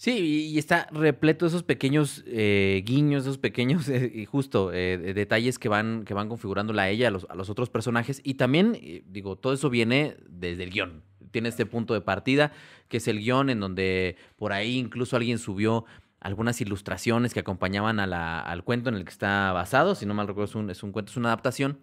Sí, 0.00 0.48
y 0.50 0.58
está 0.58 0.88
repleto 0.92 1.44
de 1.44 1.50
esos 1.50 1.62
pequeños 1.62 2.24
eh, 2.26 2.82
guiños, 2.86 3.24
esos 3.24 3.36
pequeños, 3.36 3.86
eh, 3.90 4.24
justo, 4.24 4.72
eh, 4.72 4.96
de- 4.96 5.12
detalles 5.12 5.58
que 5.58 5.68
van, 5.68 6.06
que 6.06 6.14
van 6.14 6.30
configurándola 6.30 6.84
a 6.84 6.88
ella, 6.88 7.08
a 7.08 7.10
los, 7.10 7.26
a 7.28 7.34
los 7.34 7.50
otros 7.50 7.68
personajes. 7.68 8.22
Y 8.24 8.34
también, 8.34 8.78
eh, 8.80 9.02
digo, 9.06 9.36
todo 9.36 9.52
eso 9.52 9.68
viene 9.68 10.16
desde 10.26 10.62
el 10.62 10.70
guion. 10.70 11.02
Tiene 11.32 11.50
este 11.50 11.66
punto 11.66 11.92
de 11.92 12.00
partida, 12.00 12.50
que 12.88 12.96
es 12.96 13.08
el 13.08 13.18
guion 13.18 13.50
en 13.50 13.60
donde 13.60 14.16
por 14.36 14.54
ahí 14.54 14.78
incluso 14.78 15.16
alguien 15.16 15.36
subió 15.38 15.84
algunas 16.18 16.58
ilustraciones 16.62 17.34
que 17.34 17.40
acompañaban 17.40 18.00
a 18.00 18.40
al 18.40 18.64
cuento 18.64 18.88
en 18.88 18.94
el 18.94 19.04
que 19.04 19.10
está 19.10 19.52
basado. 19.52 19.94
Si 19.94 20.06
no 20.06 20.14
mal 20.14 20.28
recuerdo, 20.28 20.48
es 20.48 20.54
un, 20.54 20.70
es 20.70 20.82
un 20.82 20.92
cuento, 20.92 21.10
es 21.10 21.18
una 21.18 21.28
adaptación. 21.28 21.78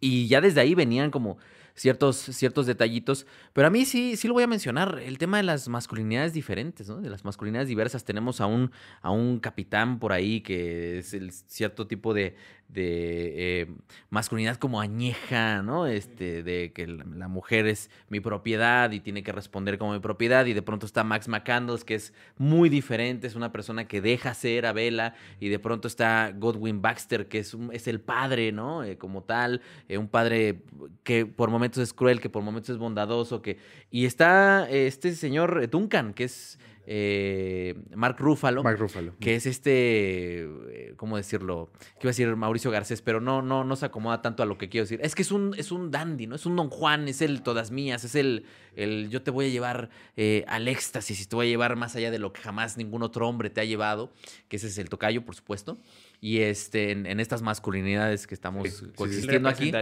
Y 0.00 0.28
ya 0.28 0.40
desde 0.40 0.62
ahí 0.62 0.74
venían 0.74 1.10
como 1.10 1.36
ciertos, 1.74 2.16
ciertos 2.16 2.66
detallitos. 2.66 3.26
Pero 3.52 3.66
a 3.66 3.70
mí 3.70 3.84
sí, 3.84 4.16
sí 4.16 4.28
lo 4.28 4.34
voy 4.34 4.44
a 4.44 4.46
mencionar. 4.46 5.00
El 5.04 5.18
tema 5.18 5.36
de 5.38 5.42
las 5.42 5.68
masculinidades 5.68 6.32
diferentes, 6.32 6.88
¿no? 6.88 7.00
De 7.00 7.10
las 7.10 7.24
masculinidades 7.24 7.68
diversas. 7.68 8.04
Tenemos 8.04 8.40
a 8.40 8.46
un, 8.46 8.70
a 9.00 9.10
un 9.10 9.40
capitán 9.40 9.98
por 9.98 10.12
ahí 10.12 10.40
que 10.40 10.98
es 10.98 11.14
el 11.14 11.32
cierto 11.32 11.86
tipo 11.86 12.14
de, 12.14 12.36
de 12.72 13.60
eh, 13.60 13.66
masculinidad 14.10 14.56
como 14.56 14.80
añeja, 14.80 15.62
¿no? 15.62 15.86
Este, 15.86 16.42
de 16.42 16.72
que 16.72 16.86
la, 16.86 17.28
mujer 17.28 17.66
es 17.66 17.90
mi 18.08 18.20
propiedad 18.20 18.90
y 18.92 19.00
tiene 19.00 19.22
que 19.22 19.32
responder 19.32 19.78
como 19.78 19.92
mi 19.92 20.00
propiedad. 20.00 20.46
Y 20.46 20.54
de 20.54 20.62
pronto 20.62 20.86
está 20.86 21.04
Max 21.04 21.28
McCandles, 21.28 21.84
que 21.84 21.94
es 21.94 22.14
muy 22.38 22.68
diferente. 22.68 23.26
Es 23.26 23.34
una 23.34 23.52
persona 23.52 23.86
que 23.86 24.00
deja 24.00 24.32
ser 24.34 24.66
a 24.66 24.72
Bella. 24.72 25.14
Y 25.38 25.48
de 25.48 25.58
pronto 25.58 25.86
está 25.88 26.32
Godwin 26.34 26.80
Baxter, 26.80 27.28
que 27.28 27.38
es, 27.38 27.54
un- 27.54 27.70
es 27.72 27.86
el 27.88 28.00
padre, 28.00 28.52
¿no? 28.52 28.84
Eh, 28.84 28.96
como 28.96 29.22
tal. 29.22 29.60
eh, 29.88 29.98
un 29.98 30.08
padre 30.08 30.62
que 31.04 31.26
por 31.26 31.50
momentos 31.50 31.82
es 31.82 31.92
cruel, 31.92 32.20
que 32.20 32.30
por 32.30 32.42
momentos 32.42 32.70
es 32.70 32.78
bondadoso, 32.78 33.42
que... 33.42 33.58
Y 33.90 34.06
está 34.06 34.68
este 34.70 35.14
señor 35.14 35.68
Duncan, 35.68 36.14
que 36.14 36.24
es 36.24 36.58
eh, 36.86 37.74
Mark 37.94 38.16
Ruffalo, 38.18 38.62
Mark 38.62 38.78
Ruffalo. 38.78 39.14
que 39.20 39.34
es 39.36 39.46
este, 39.46 40.40
eh, 40.42 40.94
¿cómo 40.96 41.16
decirlo? 41.16 41.70
Que 41.98 42.06
iba 42.06 42.08
a 42.10 42.12
decir 42.12 42.34
Mauricio 42.36 42.70
Garcés, 42.70 43.02
pero 43.02 43.20
no, 43.20 43.40
no, 43.42 43.62
no 43.64 43.76
se 43.76 43.86
acomoda 43.86 44.20
tanto 44.22 44.42
a 44.42 44.46
lo 44.46 44.58
que 44.58 44.68
quiero 44.68 44.84
decir. 44.84 45.00
Es 45.02 45.14
que 45.14 45.22
es 45.22 45.30
un, 45.32 45.54
es 45.56 45.70
un 45.72 45.90
dandy, 45.90 46.26
¿no? 46.26 46.34
Es 46.34 46.46
un 46.46 46.56
Don 46.56 46.70
Juan, 46.70 47.06
es 47.08 47.22
el 47.22 47.42
todas 47.42 47.70
mías, 47.70 48.04
es 48.04 48.14
el, 48.14 48.44
el 48.74 49.08
yo 49.10 49.22
te 49.22 49.30
voy 49.30 49.46
a 49.46 49.48
llevar 49.48 49.90
eh, 50.16 50.44
al 50.48 50.66
éxtasis 50.68 51.20
y 51.22 51.26
te 51.26 51.36
voy 51.36 51.46
a 51.46 51.50
llevar 51.50 51.76
más 51.76 51.94
allá 51.96 52.10
de 52.10 52.18
lo 52.18 52.32
que 52.32 52.40
jamás 52.40 52.76
ningún 52.76 53.02
otro 53.02 53.28
hombre 53.28 53.48
te 53.50 53.60
ha 53.60 53.64
llevado, 53.64 54.12
que 54.48 54.56
ese 54.56 54.66
es 54.66 54.78
el 54.78 54.88
tocayo, 54.88 55.24
por 55.24 55.34
supuesto. 55.36 55.78
Y 56.20 56.38
este, 56.40 56.90
en, 56.90 57.06
en 57.06 57.20
estas 57.20 57.42
masculinidades 57.42 58.26
que 58.26 58.34
estamos 58.34 58.68
Sí, 58.68 58.70
sí, 58.76 58.84
sí. 58.86 58.92
coexistiendo 58.94 59.48
aquí 59.48 59.72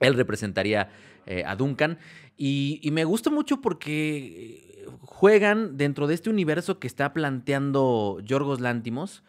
él 0.00 0.14
representaría 0.14 0.88
eh, 1.26 1.44
a 1.46 1.54
Duncan. 1.54 1.98
Y, 2.36 2.80
y 2.82 2.90
me 2.90 3.04
gusta 3.04 3.30
mucho 3.30 3.60
porque 3.60 4.71
juegan 5.00 5.76
dentro 5.76 6.06
de 6.06 6.14
este 6.14 6.30
universo 6.30 6.78
que 6.78 6.86
está 6.86 7.12
planteando 7.12 8.20
Yorgos 8.24 8.60
Lántimos, 8.60 9.22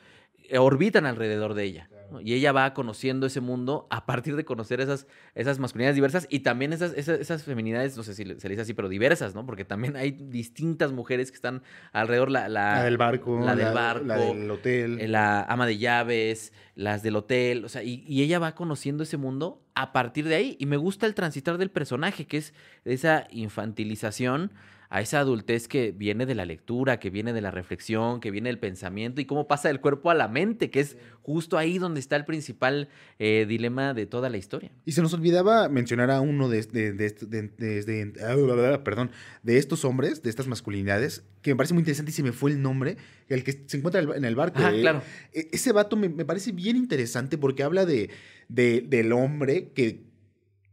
eh, 0.49 0.57
orbitan 0.57 1.05
alrededor 1.05 1.53
de 1.53 1.63
ella. 1.63 1.89
¿no? 2.11 2.21
Y 2.21 2.33
ella 2.33 2.51
va 2.51 2.73
conociendo 2.75 3.25
ese 3.25 3.39
mundo 3.41 3.87
a 3.89 4.05
partir 4.05 4.35
de 4.35 4.45
conocer 4.45 4.81
esas, 4.81 5.07
esas 5.33 5.57
masculinidades 5.57 5.95
diversas 5.95 6.27
y 6.29 6.41
también 6.41 6.71
esas, 6.73 6.93
esas, 6.95 7.19
esas 7.19 7.43
feminidades, 7.43 7.97
no 7.97 8.03
sé 8.03 8.13
si 8.13 8.23
se 8.23 8.25
le 8.47 8.49
dice 8.49 8.61
así, 8.61 8.73
pero 8.75 8.87
diversas, 8.87 9.33
¿no? 9.33 9.45
Porque 9.47 9.65
también 9.65 9.95
hay 9.95 10.11
distintas 10.11 10.91
mujeres 10.91 11.31
que 11.31 11.35
están 11.35 11.63
alrededor. 11.91 12.29
La, 12.29 12.49
la, 12.49 12.75
La 12.75 12.83
del 12.83 12.97
barco. 12.97 13.39
la 13.39 13.55
del 13.55 13.73
barco, 13.73 14.05
La 14.05 14.17
del 14.17 14.51
hotel. 14.51 14.99
eh, 15.01 15.07
la 15.07 15.41
ama 15.43 15.65
de 15.65 15.77
llaves, 15.79 16.53
las 16.75 17.01
del 17.01 17.15
hotel, 17.15 17.65
o 17.65 17.69
sea, 17.69 17.81
y, 17.81 18.03
y 18.07 18.21
ella 18.21 18.37
va 18.37 18.53
conociendo 18.53 19.01
ese 19.03 19.17
mundo 19.17 19.63
a 19.73 19.91
partir 19.91 20.27
de 20.27 20.35
ahí. 20.35 20.55
Y 20.59 20.67
me 20.67 20.77
gusta 20.77 21.07
el 21.07 21.15
transitar 21.15 21.57
del 21.57 21.71
personaje, 21.71 22.27
que 22.27 22.37
es 22.37 22.53
esa 22.85 23.27
infantilización 23.31 24.51
a 24.95 25.01
esa 25.01 25.17
adultez 25.19 25.67
que 25.67 25.91
viene 25.91 26.27
de 26.27 26.35
la 26.35 26.45
lectura, 26.45 26.99
que 26.99 27.09
viene 27.09 27.33
de 27.33 27.41
la 27.41 27.49
reflexión, 27.49 28.19
que 28.19 28.29
viene 28.29 28.49
del 28.49 28.59
pensamiento 28.59 29.21
y 29.21 29.25
cómo 29.25 29.47
pasa 29.47 29.67
del 29.69 29.81
cuerpo 29.81 30.11
a 30.11 30.13
la 30.13 30.27
mente, 30.27 30.69
que 30.69 30.81
es 30.81 30.97
justo 31.23 31.57
ahí 31.57 31.79
donde 31.79 31.99
está 31.99 32.15
el 32.15 32.25
principal 32.25 32.89
eh, 33.17 33.47
dilema 33.49 33.95
de 33.95 34.05
toda 34.05 34.29
la 34.29 34.37
historia. 34.37 34.71
Y 34.85 34.91
se 34.91 35.01
nos 35.01 35.11
olvidaba 35.15 35.67
mencionar 35.67 36.11
a 36.11 36.21
uno 36.21 36.47
de, 36.47 36.61
de, 36.61 36.93
de, 36.93 37.09
de- 37.09 37.83
de- 37.83 38.79
perdón, 38.83 39.09
de 39.41 39.57
estos 39.57 39.83
hombres, 39.83 40.21
de 40.21 40.29
estas 40.29 40.45
masculinidades, 40.47 41.23
que 41.41 41.49
me 41.51 41.55
parece 41.55 41.73
muy 41.73 41.81
interesante 41.81 42.11
y 42.11 42.13
se 42.13 42.21
me 42.21 42.31
fue 42.31 42.51
el 42.51 42.61
nombre, 42.61 42.97
el 43.29 43.43
que 43.43 43.63
se 43.65 43.77
encuentra 43.77 44.01
en 44.01 44.25
el 44.25 44.35
barco. 44.35 44.59
Ah, 44.63 44.71
claro. 44.79 45.01
e- 45.33 45.47
Ese 45.53 45.71
vato 45.71 45.95
me, 45.95 46.07
me 46.07 46.23
parece 46.23 46.51
bien 46.51 46.77
interesante 46.77 47.39
porque 47.39 47.63
habla 47.63 47.87
de, 47.87 48.11
de- 48.47 48.81
del 48.87 49.11
hombre 49.11 49.69
que, 49.73 50.03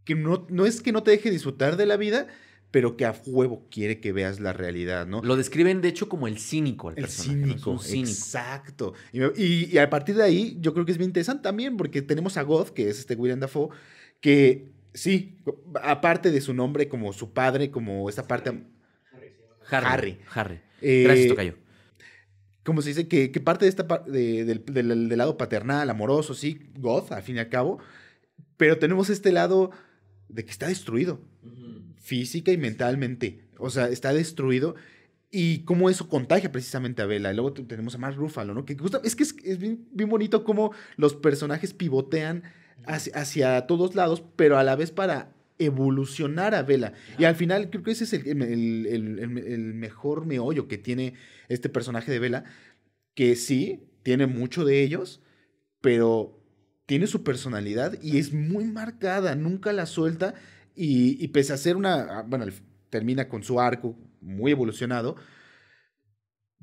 que 0.04 0.14
no, 0.14 0.46
no 0.50 0.66
es 0.66 0.83
que 0.83 0.92
no 0.92 1.02
te 1.02 1.11
deje 1.12 1.30
disfrutar 1.30 1.78
de 1.78 1.87
la 1.87 1.96
vida, 1.96 2.26
pero 2.70 2.96
que 2.96 3.04
a 3.04 3.14
huevo 3.26 3.66
quiere 3.70 3.98
que 4.00 4.12
veas 4.12 4.38
la 4.40 4.52
realidad, 4.52 5.06
¿no? 5.06 5.22
Lo 5.22 5.37
describen, 5.37 5.80
de 5.80 5.88
hecho, 5.88 6.09
como 6.09 6.28
el 6.28 6.38
cínico. 6.38 6.90
El, 6.90 6.98
El 6.98 7.02
personaje, 7.04 7.37
¿no? 7.40 7.46
Cínico, 7.48 7.70
un 7.72 7.78
cínico. 7.80 8.09
exacto. 8.11 8.94
Y, 9.12 9.18
me- 9.20 9.33
y- 9.37 9.68
y 9.72 9.78
a 9.78 9.90
partir 9.90 10.14
de 10.14 10.22
ahí, 10.22 10.56
yo 10.61 10.72
creo 10.72 10.85
que 10.87 10.92
es 10.92 10.98
bien 10.98 11.11
interesante 11.11 11.42
también, 11.42 11.76
porque 11.76 12.00
tenemos 12.02 12.37
a 12.37 12.42
God, 12.42 12.68
que 12.68 12.88
es 12.88 12.98
este 13.00 13.14
William 13.16 13.40
Dafoe, 13.40 13.70
que 14.20 14.70
sí, 14.94 15.37
aparte 15.83 16.30
de 16.30 16.40
su 16.40 16.54
nombre, 16.54 16.88
como 16.88 17.12
su 17.12 17.33
padre, 17.33 17.70
como 17.70 18.09
esta 18.09 18.26
parte. 18.28 18.50
Harry. 19.70 19.87
Harry. 19.87 20.18
Harry. 20.33 20.61
eh, 20.80 21.02
Gracias, 21.04 21.28
Tocayo. 21.28 21.54
como 22.64 22.83
se 22.83 22.90
dice, 22.90 23.09
que, 23.09 23.30
que 23.33 23.40
parte 23.40 23.64
de 23.64 23.68
esta 23.68 23.83
de- 24.06 24.44
del, 24.44 24.64
del- 24.64 25.09
del 25.09 25.18
lado 25.18 25.37
paternal, 25.37 25.90
amoroso, 25.90 26.35
sí, 26.35 26.70
God, 26.78 27.12
al 27.12 27.22
fin 27.22 27.37
y 27.37 27.38
al 27.40 27.48
cabo, 27.48 27.78
pero 28.56 28.78
tenemos 28.78 29.11
este 29.11 29.33
lado 29.33 29.70
de 30.28 30.44
que 30.44 30.50
está 30.52 30.68
destruido, 30.68 31.20
física 32.10 32.50
y 32.52 32.58
mentalmente. 32.58 33.26
O 33.58 33.70
sea, 33.70 33.88
está 33.88 34.12
destruido. 34.12 34.74
Y 35.30 35.60
cómo 35.64 35.88
eso 35.90 36.08
contagia 36.08 36.50
precisamente 36.50 37.02
a 37.02 37.06
Bella. 37.06 37.30
Y 37.30 37.34
luego 37.34 37.52
te- 37.52 37.62
tenemos 37.62 37.94
a 37.94 37.98
Mark 37.98 38.16
Ruffalo, 38.16 38.52
¿no? 38.52 38.64
Que 38.64 38.74
gusta- 38.74 39.00
es 39.04 39.14
que 39.14 39.22
es, 39.22 39.34
es 39.44 39.58
bien, 39.58 39.86
bonito 40.08 40.42
cómo 40.42 40.72
los 40.96 41.14
personajes 41.14 41.72
pivotean 41.72 42.42
hacia, 42.84 43.66
todos 43.68 43.94
lados, 43.94 44.24
pero 44.34 44.58
a 44.58 44.64
la 44.64 44.74
vez 44.74 44.90
para 44.90 45.32
evolucionar 45.58 46.54
a 46.56 46.62
Bella. 46.64 46.94
Y 47.18 47.24
al 47.24 47.36
final 47.36 47.70
creo 47.70 47.84
que 47.84 47.92
ese 47.92 48.04
es 48.04 48.12
el, 48.12 48.26
el- 48.86 49.74
mejor 49.74 50.26
meollo 50.26 50.66
que 50.66 50.78
tiene 50.78 51.14
este 51.48 51.68
personaje 51.68 52.10
de 52.10 52.18
Bella, 52.18 52.44
que 53.14 53.36
sí, 53.36 53.84
tiene 54.02 54.26
mucho 54.26 54.64
de 54.64 54.82
ellos, 54.82 55.20
pero 55.80 56.36
tiene 56.86 57.06
su 57.06 57.22
personalidad 57.22 57.96
y 58.02 58.18
es 58.18 58.32
muy 58.32 58.64
marcada, 58.64 59.36
nunca 59.36 59.72
la 59.72 59.86
suelta 59.86 60.34
y, 60.74 61.26
pese 61.28 61.52
a 61.52 61.56
ser 61.56 61.76
una, 61.76 62.18
ah, 62.18 62.24
bueno, 62.26 62.46
termina 62.90 63.28
con 63.28 63.42
su 63.42 63.61
arco 63.61 63.96
muy 64.20 64.52
evolucionado, 64.52 65.16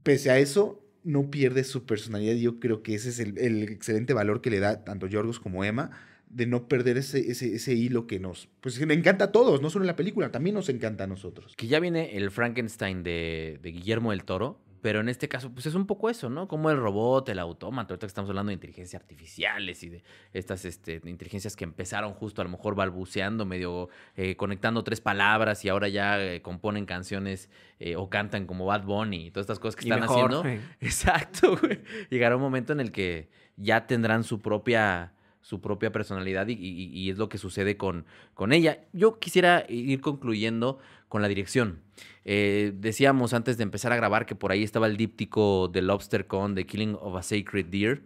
pese 0.03 0.31
a 0.31 0.39
eso 0.39 0.83
no 1.03 1.29
pierde 1.31 1.63
su 1.63 1.85
personalidad 1.85 2.35
yo 2.35 2.59
creo 2.59 2.83
que 2.83 2.93
ese 2.93 3.09
es 3.09 3.19
el, 3.19 3.37
el 3.37 3.63
excelente 3.63 4.13
valor 4.13 4.41
que 4.41 4.49
le 4.49 4.59
da 4.59 4.83
tanto 4.83 5.07
Yorgos 5.07 5.39
como 5.39 5.63
Emma 5.63 5.91
de 6.29 6.45
no 6.45 6.67
perder 6.67 6.97
ese, 6.97 7.31
ese, 7.31 7.55
ese 7.55 7.73
hilo 7.73 8.07
que 8.07 8.19
nos, 8.19 8.49
pues 8.61 8.77
que 8.77 8.83
encanta 8.93 9.25
a 9.25 9.31
todos, 9.31 9.61
no 9.61 9.69
solo 9.69 9.83
en 9.83 9.87
la 9.87 9.95
película, 9.95 10.31
también 10.31 10.55
nos 10.55 10.69
encanta 10.69 11.05
a 11.05 11.07
nosotros. 11.07 11.53
Que 11.55 11.67
ya 11.67 11.79
viene 11.79 12.17
el 12.17 12.31
Frankenstein 12.31 13.03
de, 13.03 13.59
de 13.61 13.71
Guillermo 13.71 14.11
del 14.11 14.25
Toro, 14.25 14.59
pero 14.81 14.99
en 14.99 15.09
este 15.09 15.27
caso, 15.27 15.51
pues 15.51 15.65
es 15.65 15.75
un 15.75 15.85
poco 15.85 16.09
eso, 16.09 16.29
¿no? 16.29 16.47
Como 16.47 16.69
el 16.69 16.77
robot, 16.77 17.29
el 17.29 17.39
autómata, 17.39 17.93
ahorita 17.93 18.05
que 18.05 18.09
estamos 18.09 18.29
hablando 18.29 18.49
de 18.49 18.55
inteligencias 18.55 19.01
artificiales 19.01 19.83
y 19.83 19.89
de 19.89 20.03
estas 20.33 20.65
este, 20.65 21.01
inteligencias 21.05 21.55
que 21.55 21.63
empezaron 21.63 22.13
justo 22.13 22.41
a 22.41 22.45
lo 22.45 22.51
mejor 22.51 22.75
balbuceando, 22.75 23.45
medio 23.45 23.89
eh, 24.15 24.35
conectando 24.35 24.83
tres 24.83 25.01
palabras 25.01 25.63
y 25.65 25.69
ahora 25.69 25.87
ya 25.87 26.21
eh, 26.21 26.41
componen 26.41 26.85
canciones 26.85 27.49
eh, 27.79 27.95
o 27.95 28.09
cantan 28.09 28.45
como 28.45 28.65
Bad 28.65 28.83
Bunny 28.83 29.27
y 29.27 29.31
todas 29.31 29.45
estas 29.45 29.59
cosas 29.59 29.75
que 29.75 29.87
Y 29.87 29.89
están 29.89 30.01
mejor, 30.01 30.33
haciendo. 30.33 30.65
Exacto, 30.79 31.57
güey. 31.57 31.81
Llegará 32.09 32.35
un 32.35 32.41
momento 32.41 32.73
en 32.73 32.79
el 32.79 32.91
que 32.91 33.29
ya 33.55 33.87
tendrán 33.87 34.23
su 34.23 34.39
propia 34.39 35.13
su 35.41 35.61
propia 35.61 35.91
personalidad 35.91 36.47
y, 36.47 37.09
es 37.09 37.17
lo 37.17 37.29
que 37.29 37.37
sucede 37.37 37.77
con, 37.77 38.05
con 38.33 38.53
ella. 38.53 38.85
Yo 38.93 39.19
quisiera 39.19 39.65
ir 39.69 40.01
concluyendo 40.01 40.79
con 41.07 41.21
la 41.21 41.27
dirección. 41.27 41.81
Eh, 42.25 42.73
decíamos 42.75 43.33
antes 43.33 43.57
de 43.57 43.63
empezar 43.63 43.93
a 43.93 43.95
grabar 43.95 44.25
que 44.25 44.35
por 44.35 44.51
ahí 44.51 44.63
estaba 44.63 44.87
el 44.87 44.97
díptico 44.97 45.69
de 45.69 45.81
Lobster 45.81 46.27
Con, 46.27 46.55
The 46.55 46.65
Killing 46.65 46.95
of 46.99 47.15
a 47.15 47.23
Sacred 47.23 47.67
Deer. 47.67 48.03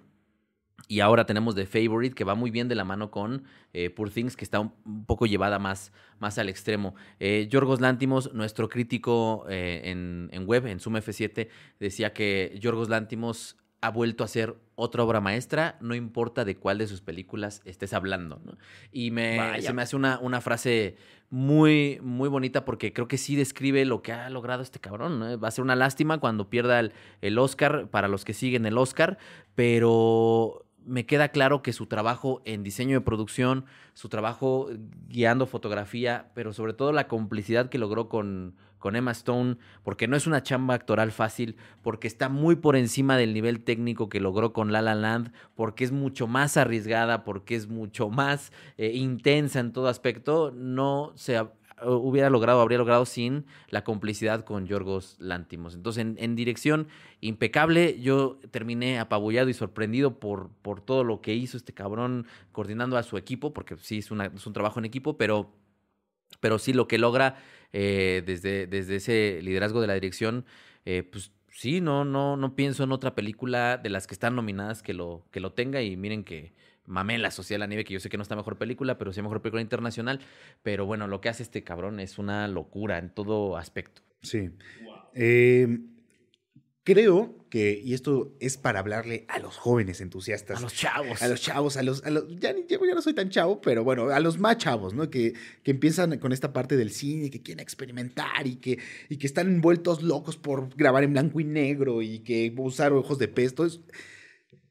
Y 0.88 1.00
ahora 1.00 1.26
tenemos 1.26 1.56
The 1.56 1.66
Favorite, 1.66 2.16
que 2.16 2.24
va 2.24 2.36
muy 2.36 2.52
bien 2.52 2.68
de 2.68 2.76
la 2.76 2.84
mano 2.84 3.12
con 3.12 3.44
eh, 3.74 3.90
Poor 3.90 4.10
Things, 4.10 4.36
que 4.36 4.44
está 4.44 4.60
un, 4.60 4.74
un 4.86 5.06
poco 5.06 5.26
llevada 5.26 5.60
más, 5.60 5.94
más 6.20 6.38
al 6.38 6.50
extremo. 6.50 6.96
Eh, 7.20 7.48
Yorgos 7.50 7.82
Lántimos, 7.82 8.34
nuestro 8.34 8.68
crítico 8.68 9.46
eh, 9.50 9.82
en, 9.86 10.30
en 10.34 10.46
web, 10.46 10.66
en 10.68 10.80
Sum 10.80 10.96
F7, 10.96 11.48
decía 11.80 12.14
que 12.14 12.58
Yorgos 12.60 12.90
Lántimos 12.90 13.58
ha 13.82 13.90
vuelto 13.90 14.24
a 14.24 14.28
ser 14.28 14.56
otra 14.76 15.04
obra 15.04 15.22
maestra, 15.22 15.78
no 15.82 15.96
importa 15.96 16.46
de 16.46 16.56
cuál 16.56 16.78
de 16.78 16.88
sus 16.88 17.02
películas 17.02 17.62
estés 17.66 17.94
hablando. 17.94 18.40
¿no? 18.46 18.58
Y 18.92 19.10
me, 19.10 19.38
Vaya. 19.38 19.62
se 19.62 19.74
me 19.74 19.82
hace 19.82 19.96
una, 19.96 20.20
una 20.20 20.40
frase 20.40 20.98
muy, 21.32 22.00
muy 22.04 22.30
bonita 22.30 22.64
porque 22.64 22.94
creo 22.94 23.08
que 23.08 23.18
sí 23.18 23.36
describe 23.36 23.84
lo 23.86 24.04
que 24.04 24.14
ha 24.14 24.30
logrado 24.30 24.62
este 24.62 24.80
cabrón. 24.80 25.20
¿no? 25.20 25.40
Va 25.40 25.48
a 25.48 25.52
ser 25.52 25.64
una 25.64 25.76
lástima 25.76 26.20
cuando 26.20 26.50
pierda 26.50 26.80
el, 26.80 26.94
el 27.22 27.40
Oscar 27.40 27.88
para 27.90 28.08
los 28.08 28.24
que 28.24 28.34
siguen 28.34 28.68
el 28.68 28.78
Oscar, 28.78 29.18
pero 29.56 30.66
me 30.86 31.06
queda 31.06 31.30
claro 31.30 31.64
que 31.64 31.74
su 31.74 31.88
trabajo 31.88 32.42
en 32.46 32.64
diseño 32.64 33.00
de 33.00 33.06
producción, 33.06 33.66
su 33.94 34.10
trabajo 34.10 34.70
guiando 35.08 35.48
fotografía, 35.48 36.32
pero 36.36 36.54
sobre 36.54 36.74
todo 36.74 36.92
la 36.92 37.08
complicidad 37.08 37.70
que 37.70 37.78
logró 37.78 38.10
con, 38.10 38.56
con 38.82 38.98
Emma 38.98 39.12
Stone, 39.12 39.56
porque 39.84 40.10
no 40.10 40.18
es 40.18 40.28
una 40.28 40.44
chamba 40.44 40.74
actoral 40.74 41.14
fácil, 41.14 41.56
porque 41.82 42.08
está 42.08 42.28
muy 42.28 42.58
por 42.58 42.76
encima 42.76 43.16
del 43.16 43.34
nivel 43.34 43.62
técnico 43.64 44.10
que 44.10 44.20
logró 44.20 44.52
con 44.52 44.74
La 44.74 44.82
La 44.82 44.96
Land, 44.96 45.32
porque 45.56 45.86
es 45.86 45.94
mucho 45.94 46.28
más 46.28 46.58
arriesgada, 46.58 47.24
porque 47.24 47.56
es 47.56 47.70
mucho 47.70 48.10
más 48.10 48.52
eh, 48.78 48.92
intensa 48.96 49.62
en 49.62 49.72
todo 49.72 49.88
aspecto, 49.88 50.52
no 50.54 51.14
se 51.16 51.38
ha- 51.38 51.54
hubiera 51.84 52.30
logrado, 52.30 52.62
habría 52.62 52.78
logrado 52.78 53.06
sin 53.06 53.46
la 53.70 53.84
complicidad 53.84 54.44
con 54.46 54.68
Yorgos 54.68 55.16
Lántimos. 55.20 55.74
Entonces, 55.74 56.06
en, 56.16 56.36
dirección 56.36 56.88
impecable, 57.22 58.00
yo 58.00 58.40
terminé 58.52 59.00
apabullado 59.00 59.50
y 59.50 59.54
sorprendido 59.54 60.20
por, 60.20 60.50
por 60.62 60.82
todo 60.82 61.04
lo 61.04 61.22
que 61.22 61.34
hizo 61.34 61.58
este 61.58 61.74
cabrón 61.74 62.26
coordinando 62.52 62.98
a 62.98 63.04
su 63.04 63.18
equipo, 63.18 63.54
porque 63.54 63.78
sí 63.78 64.00
es 64.00 64.12
un 64.12 64.54
trabajo 64.54 64.80
en 64.80 64.86
equipo, 64.86 65.18
pero, 65.18 65.52
pero 66.40 66.60
sí 66.60 66.74
lo 66.74 66.88
que 66.88 66.98
logra 66.98 67.36
eh, 67.74 68.24
desde, 68.26 68.68
desde 68.68 68.96
ese 68.98 69.40
liderazgo 69.42 69.82
de 69.82 69.88
la 69.88 69.94
dirección, 69.94 70.46
eh, 70.86 71.04
pues 71.04 71.32
sí, 71.50 71.82
no, 71.82 72.06
no, 72.06 72.38
no 72.38 72.56
pienso 72.56 72.84
en 72.84 72.92
otra 72.92 73.16
película 73.16 73.78
de 73.78 73.90
las 73.90 74.08
que 74.08 74.14
están 74.14 74.36
nominadas 74.36 74.84
que 74.84 74.94
lo, 74.94 75.26
que 75.32 75.40
lo 75.40 75.54
tenga 75.54 75.82
y 75.82 75.96
miren 75.98 76.24
que 76.24 76.54
mamé 76.86 77.18
la 77.18 77.32
Sociedad 77.32 77.56
de 77.56 77.60
la 77.60 77.68
Nieve, 77.68 77.84
que 77.84 77.94
yo 77.94 78.00
sé 78.00 78.10
que 78.10 78.18
no 78.18 78.24
está 78.24 78.36
mejor 78.36 78.58
película, 78.58 78.98
pero 78.98 79.14
sí 79.14 79.22
mejor 79.22 79.42
película 79.42 79.62
internacional, 79.62 80.20
pero 80.64 80.86
bueno, 80.86 81.08
lo 81.08 81.22
que 81.22 81.30
hace 81.30 81.44
este 81.44 81.64
cabrón 81.64 82.00
es 82.00 82.18
una 82.18 82.48
locura 82.48 82.98
en 82.98 83.10
todo 83.10 83.58
aspecto. 83.58 84.02
Sí. 84.22 84.50
Eh, 85.14 85.80
creo 86.84 87.36
que, 87.50 87.80
y 87.84 87.94
esto 87.94 88.34
es 88.40 88.58
para 88.58 88.80
hablarle 88.80 89.26
a 89.28 89.40
los 89.40 89.58
jóvenes 89.58 90.00
entusiastas, 90.02 90.58
A 90.58 90.62
los 90.62 90.74
chavos. 90.74 91.22
a 91.22 91.28
los 91.28 91.42
chavos, 91.42 91.78
a 91.78 91.84
los, 91.84 92.04
a 92.06 92.10
los 92.10 92.26
ya, 92.40 92.56
ya 92.68 92.78
no 92.96 93.02
soy 93.02 93.14
tan 93.14 93.30
chavo, 93.30 93.62
pero 93.62 93.84
bueno, 93.84 94.10
a 94.10 94.20
los 94.20 94.40
más 94.40 94.58
chavos, 94.58 94.94
¿no? 94.94 95.10
Que, 95.10 95.34
que 95.64 95.72
empiezan 95.72 96.18
con 96.20 96.32
esta 96.32 96.54
parte 96.54 96.78
del 96.78 96.92
cine, 96.92 97.30
que 97.30 97.42
quieren 97.42 97.62
experimentar 97.62 98.48
y 98.48 98.56
que, 98.56 98.80
y 99.10 99.18
que 99.18 99.28
están 99.28 99.48
envueltos 99.48 100.02
locos 100.02 100.38
por 100.38 100.74
grabar 100.76 101.04
en 101.04 101.12
blanco 101.14 101.40
y 101.40 101.44
negro 101.44 102.02
y 102.02 102.20
que 102.20 102.54
usar 102.58 102.94
ojos 102.94 103.20
de. 103.20 103.32
Es, 103.36 103.82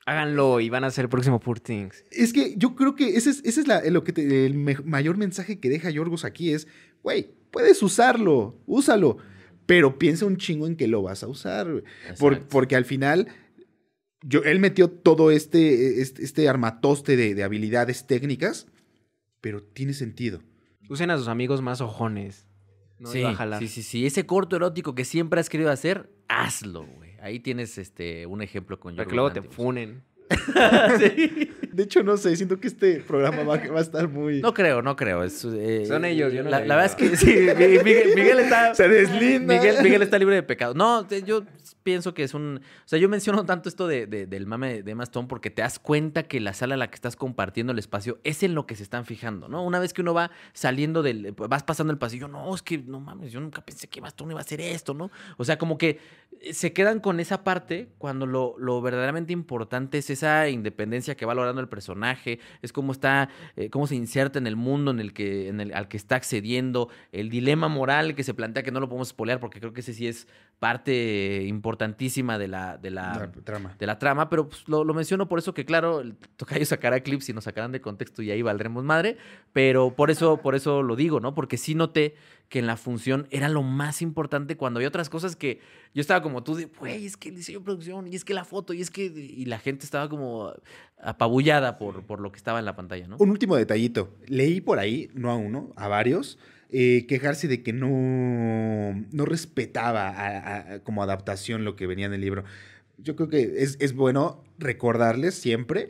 Háganlo 0.07 0.61
y 0.61 0.70
van 0.70 0.83
a 0.85 0.90
ser 0.90 1.05
el 1.05 1.09
próximo 1.11 1.38
Poor 1.38 1.61
Things. 1.61 2.05
es 2.11 2.33
que 2.33 2.55
yo 2.57 2.75
creo 2.75 2.94
que 2.96 3.16
ese 3.16 3.31
es, 3.31 3.42
ese 3.44 3.61
es 3.61 3.68
la- 3.68 3.83
lo 3.85 4.03
que 4.03 4.12
te- 4.12 4.46
el 4.46 4.55
mayor 4.55 5.16
mensaje 5.18 5.61
que 5.61 5.68
deja 5.68 5.90
Yorgos 5.90 6.25
aquí 6.25 6.53
es, 6.53 6.66
güey, 7.03 7.31
puedes 7.51 7.83
usarlo, 7.83 8.59
úsalo, 8.66 9.18
pero 9.70 10.00
piensa 10.00 10.26
un 10.26 10.37
chingo 10.37 10.66
en 10.66 10.74
que 10.74 10.88
lo 10.88 11.00
vas 11.00 11.22
a 11.22 11.28
usar. 11.28 11.70
güey. 11.70 11.85
Por- 12.18 12.42
porque 12.48 12.74
al 12.74 12.85
final, 12.85 13.28
yo, 14.20 14.42
él 14.42 14.59
metió 14.59 14.90
todo 14.90 15.30
este, 15.30 16.00
este, 16.00 16.24
este 16.24 16.48
armatoste 16.48 17.14
de, 17.16 17.37
de 17.37 17.44
habilidades 17.44 18.04
técnicas, 18.04 18.66
pero 19.40 19.62
tiene 19.62 19.92
sentido. 19.92 20.42
Usen 20.88 21.12
a 21.12 21.18
sus 21.18 21.28
amigos 21.28 21.62
más 21.62 21.80
ojones. 21.80 22.48
No 22.98 23.12
sí, 23.12 23.20
iba 23.20 23.30
a 23.30 23.35
jalar. 23.37 23.61
sí, 23.61 23.68
sí, 23.68 23.85
sí. 23.85 24.06
Ese 24.06 24.26
corto 24.26 24.56
erótico 24.56 24.96
que 24.96 25.04
siempre 25.04 25.38
has 25.38 25.48
querido 25.48 25.70
hacer, 25.70 26.11
hazlo, 26.26 26.85
güey. 26.85 27.12
Ahí 27.22 27.38
tienes 27.38 27.78
este 27.78 28.26
un 28.26 28.42
ejemplo 28.42 28.80
con 28.80 28.96
Para 28.96 29.09
que 29.09 29.14
luego 29.14 29.30
te 29.33 29.40
funen. 29.42 30.02
Sí. 30.98 31.48
De 31.72 31.83
hecho, 31.85 32.02
no 32.02 32.16
sé, 32.16 32.35
siento 32.37 32.59
que 32.59 32.68
este 32.68 33.00
programa 33.00 33.42
va, 33.44 33.56
va 33.56 33.78
a 33.78 33.83
estar 33.83 34.09
muy... 34.09 34.40
No 34.40 34.52
creo, 34.54 34.83
no 34.83 34.96
creo. 34.96 35.22
es, 35.24 35.44
eh, 35.44 35.85
Son 35.87 36.04
ellos, 36.04 36.33
yo 36.33 36.42
no 36.42 36.50
La, 36.50 36.61
la 36.64 36.76
verdad 36.76 36.87
es 36.87 36.94
que 37.11 37.16
sí, 37.16 37.26
Mi- 37.56 37.78
Miguel, 37.83 38.12
Miguel 38.14 38.38
está... 38.40 38.74
Se 38.74 38.88
deslinda. 38.88 39.54
Miguel, 39.54 39.76
Miguel 39.83 40.02
está 40.02 40.18
libre 40.18 40.35
de 40.37 40.42
pecado. 40.42 40.74
No, 40.74 41.06
yo 41.09 41.42
pienso 41.83 42.14
que 42.14 42.23
es 42.23 42.35
un... 42.35 42.61
O 42.85 42.88
sea, 42.88 42.99
yo 42.99 43.09
menciono 43.09 43.45
tanto 43.45 43.69
esto 43.69 43.87
de, 43.88 44.07
de- 44.07 44.27
del 44.27 44.47
mame 44.47 44.83
de 44.83 44.90
Emma 44.90 45.05
Stone 45.05 45.29
porque 45.29 45.51
te 45.51 45.62
das 45.62 45.79
cuenta 45.79 46.23
que 46.25 46.40
la 46.40 46.53
sala 46.55 46.75
a 46.75 46.79
la 46.79 46.88
que 46.90 46.95
estás 46.95 47.16
compartiendo 47.16 47.73
el 47.73 47.79
espacio 47.79 48.19
es 48.25 48.43
en 48.43 48.55
lo 48.55 48.66
que 48.66 48.77
se 48.77 48.83
están 48.83 49.05
fijando, 49.05 49.49
¿no? 49.49 49.64
Una 49.64 49.79
vez 49.79 49.93
que 49.93 50.03
uno 50.03 50.14
va 50.14 50.31
saliendo 50.53 51.03
del... 51.03 51.33
Vas 51.33 51.62
pasando 51.62 51.93
el 51.93 51.99
pasillo, 51.99 52.29
no, 52.29 52.55
es 52.55 52.62
que 52.62 52.79
no 52.79 53.01
mames, 53.01 53.33
yo 53.33 53.40
nunca 53.40 53.64
pensé 53.64 53.88
que 53.88 53.99
Emma 54.01 54.09
Stone 54.09 54.33
iba 54.33 54.40
a 54.40 54.43
hacer 54.43 54.61
esto, 54.61 54.95
¿no? 54.95 55.11
O 55.37 55.45
sea, 55.45 55.59
como 55.59 55.79
que 55.79 55.99
se 56.53 56.73
quedan 56.73 57.01
con 57.01 57.21
esa 57.21 57.45
parte 57.45 57.88
cuando 57.99 58.25
lo, 58.27 58.55
lo 58.59 58.81
verdaderamente 58.81 59.33
importante 59.33 59.99
es 59.99 60.09
esa 60.11 60.49
independencia 60.49 61.14
que 61.16 61.27
va 61.27 61.35
logrando 61.35 61.61
el 61.61 61.69
personaje, 61.69 62.38
es 62.62 62.73
cómo 62.73 62.93
está, 62.93 63.29
eh, 63.57 63.69
cómo 63.69 63.87
se 63.87 63.95
inserta 63.95 64.38
en 64.38 64.47
el 64.47 64.57
mundo 64.57 64.90
en 64.90 65.01
el 65.01 65.12
que, 65.12 65.49
en 65.49 65.61
el, 65.61 65.75
al 65.75 65.88
que 65.88 65.97
está 65.97 66.16
accediendo, 66.16 66.88
el 67.12 67.29
dilema 67.31 67.69
moral 67.69 68.14
que 68.14 68.25
se 68.25 68.33
plantea 68.33 68.62
que 68.62 68.71
no 68.71 68.81
lo 68.81 68.88
podemos 68.88 69.09
spoilear 69.09 69.38
porque 69.40 69.61
creo 69.61 69.73
que 69.73 69.81
ese 69.81 69.93
sí 69.93 70.07
es 70.07 70.27
parte 70.61 71.42
importantísima 71.46 72.38
de 72.38 72.46
la, 72.46 72.77
de 72.77 72.90
la, 72.90 73.14
La 73.18 73.33
trama. 73.42 73.75
de 73.79 73.87
la 73.87 73.99
trama, 73.99 74.29
pero 74.29 74.49
pues, 74.49 74.68
lo, 74.68 74.85
lo 74.85 74.92
menciono 74.92 75.27
por 75.27 75.38
eso 75.38 75.55
que, 75.55 75.64
claro, 75.64 76.01
el 76.01 76.14
tocayo 76.37 76.66
sacará 76.66 77.01
clips 77.01 77.31
y 77.31 77.33
nos 77.33 77.44
sacarán 77.44 77.73
de 77.73 77.81
contexto 77.81 78.20
y 78.23 78.31
ahí 78.31 78.42
valdremos 78.42 78.85
madre, 78.85 79.16
pero 79.55 79.96
por 79.96 80.11
eso, 80.11 80.37
por 80.37 80.55
eso 80.55 80.83
lo 80.83 80.96
digo, 80.96 81.18
¿no? 81.18 81.35
Porque 81.35 81.57
sí 81.57 81.75
noté 81.75 82.14
que 82.51 82.59
en 82.59 82.66
la 82.66 82.77
función 82.77 83.27
era 83.31 83.49
lo 83.49 83.62
más 83.62 84.03
importante 84.03 84.57
cuando 84.59 84.79
había 84.79 84.88
otras 84.88 85.09
cosas 85.09 85.35
que 85.35 85.61
yo 85.94 86.03
estaba 86.03 86.20
como 86.20 86.42
tú 86.42 86.55
de, 86.55 86.66
güey, 86.66 87.07
es 87.07 87.16
que 87.16 87.31
el 87.31 87.37
diseño 87.37 87.61
de 87.61 87.64
producción, 87.64 88.07
y 88.07 88.14
es 88.14 88.25
que 88.25 88.35
la 88.35 88.44
foto, 88.44 88.75
y 88.75 88.83
es 88.83 88.90
que, 88.90 89.05
y 89.07 89.46
la 89.46 89.59
gente 89.61 89.87
estaba 89.87 90.11
como 90.11 90.53
apabullada 91.03 91.79
por, 91.79 92.03
por 92.05 92.20
lo 92.20 92.31
que 92.33 92.37
estaba 92.37 92.59
en 92.59 92.66
la 92.66 92.77
pantalla, 92.77 93.09
¿no? 93.09 93.16
Un 93.18 93.31
último 93.31 93.57
detallito. 93.57 94.11
Leí 94.27 94.61
por 94.61 94.79
ahí, 94.79 95.09
no 95.14 95.31
a 95.31 95.37
uno, 95.37 95.73
a 95.77 95.88
varios, 95.88 96.38
eh, 96.72 97.06
quejarse 97.09 97.48
de 97.48 97.62
que 97.62 97.72
no, 97.72 97.88
no 99.12 99.24
respetaba 99.24 100.09
a- 100.09 100.80
como 100.80 101.02
adaptación 101.02 101.64
lo 101.64 101.76
que 101.76 101.87
venía 101.87 102.06
en 102.06 102.12
el 102.14 102.20
libro. 102.20 102.44
Yo 102.98 103.16
creo 103.16 103.28
que 103.28 103.54
es, 103.62 103.76
es 103.80 103.94
bueno 103.94 104.44
recordarles 104.59 105.35
siempre 105.35 105.88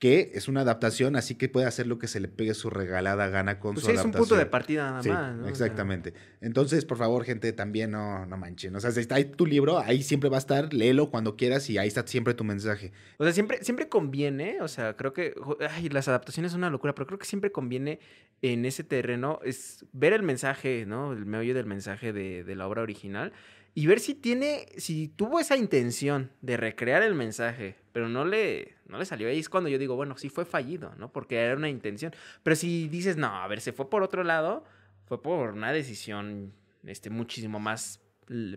que 0.00 0.32
es 0.34 0.48
una 0.48 0.62
adaptación, 0.62 1.14
así 1.14 1.34
que 1.34 1.50
puede 1.50 1.66
hacer 1.66 1.86
lo 1.86 1.98
que 1.98 2.08
se 2.08 2.20
le 2.20 2.26
pegue 2.28 2.54
su 2.54 2.70
regalada 2.70 3.28
gana 3.28 3.60
con 3.60 3.74
Pues 3.74 3.84
su 3.84 3.90
sí, 3.90 3.92
es 3.92 3.98
un 4.00 4.06
adaptación. 4.06 4.28
punto 4.28 4.36
de 4.36 4.46
partida 4.46 4.90
nada 4.90 5.02
Sí, 5.02 5.10
más. 5.10 5.36
¿no? 5.36 5.46
Exactamente. 5.46 6.14
Entonces, 6.40 6.86
por 6.86 6.96
favor, 6.96 7.22
gente, 7.24 7.52
también 7.52 7.90
no, 7.90 8.24
no 8.24 8.36
manchen. 8.38 8.74
O 8.74 8.80
sea, 8.80 8.90
si 8.92 9.00
está 9.00 9.16
ahí 9.16 9.26
tu 9.26 9.44
libro, 9.44 9.78
ahí 9.78 10.02
siempre 10.02 10.30
va 10.30 10.36
a 10.36 10.38
estar, 10.38 10.72
léelo 10.72 11.10
cuando 11.10 11.36
quieras 11.36 11.68
y 11.68 11.76
ahí 11.76 11.86
está 11.86 12.06
siempre 12.06 12.32
tu 12.32 12.44
mensaje. 12.44 12.92
O 13.18 13.24
sea, 13.24 13.32
siempre, 13.34 13.62
siempre 13.62 13.90
conviene, 13.90 14.62
o 14.62 14.68
sea, 14.68 14.96
creo 14.96 15.12
que, 15.12 15.34
ay, 15.70 15.90
las 15.90 16.08
adaptaciones 16.08 16.52
son 16.52 16.62
una 16.62 16.70
locura, 16.70 16.94
pero 16.94 17.06
creo 17.06 17.18
que 17.18 17.26
siempre 17.26 17.52
conviene 17.52 18.00
en 18.40 18.64
ese 18.64 18.82
terreno 18.84 19.38
es 19.44 19.84
ver 19.92 20.14
el 20.14 20.22
mensaje, 20.22 20.86
¿no? 20.86 21.12
El 21.12 21.26
meollo 21.26 21.52
del 21.52 21.66
mensaje 21.66 22.14
de, 22.14 22.42
de 22.42 22.54
la 22.56 22.66
obra 22.66 22.80
original 22.80 23.34
y 23.74 23.86
ver 23.86 24.00
si 24.00 24.14
tiene, 24.14 24.66
si 24.76 25.08
tuvo 25.08 25.40
esa 25.40 25.56
intención 25.56 26.30
de 26.40 26.56
recrear 26.56 27.02
el 27.02 27.14
mensaje, 27.14 27.76
pero 27.92 28.08
no 28.08 28.24
le, 28.24 28.76
no 28.86 28.98
le 28.98 29.04
salió. 29.04 29.28
Ahí 29.28 29.38
es 29.38 29.48
cuando 29.48 29.68
yo 29.68 29.78
digo, 29.78 29.96
bueno, 29.96 30.16
sí 30.16 30.28
fue 30.28 30.44
fallido, 30.44 30.94
¿no? 30.96 31.12
Porque 31.12 31.36
era 31.36 31.56
una 31.56 31.68
intención. 31.68 32.12
Pero 32.42 32.56
si 32.56 32.88
dices, 32.88 33.16
no, 33.16 33.28
a 33.28 33.46
ver, 33.48 33.60
se 33.60 33.72
fue 33.72 33.88
por 33.88 34.02
otro 34.02 34.24
lado, 34.24 34.64
fue 35.06 35.22
por 35.22 35.52
una 35.52 35.72
decisión, 35.72 36.52
este, 36.84 37.10
muchísimo 37.10 37.60
más 37.60 38.00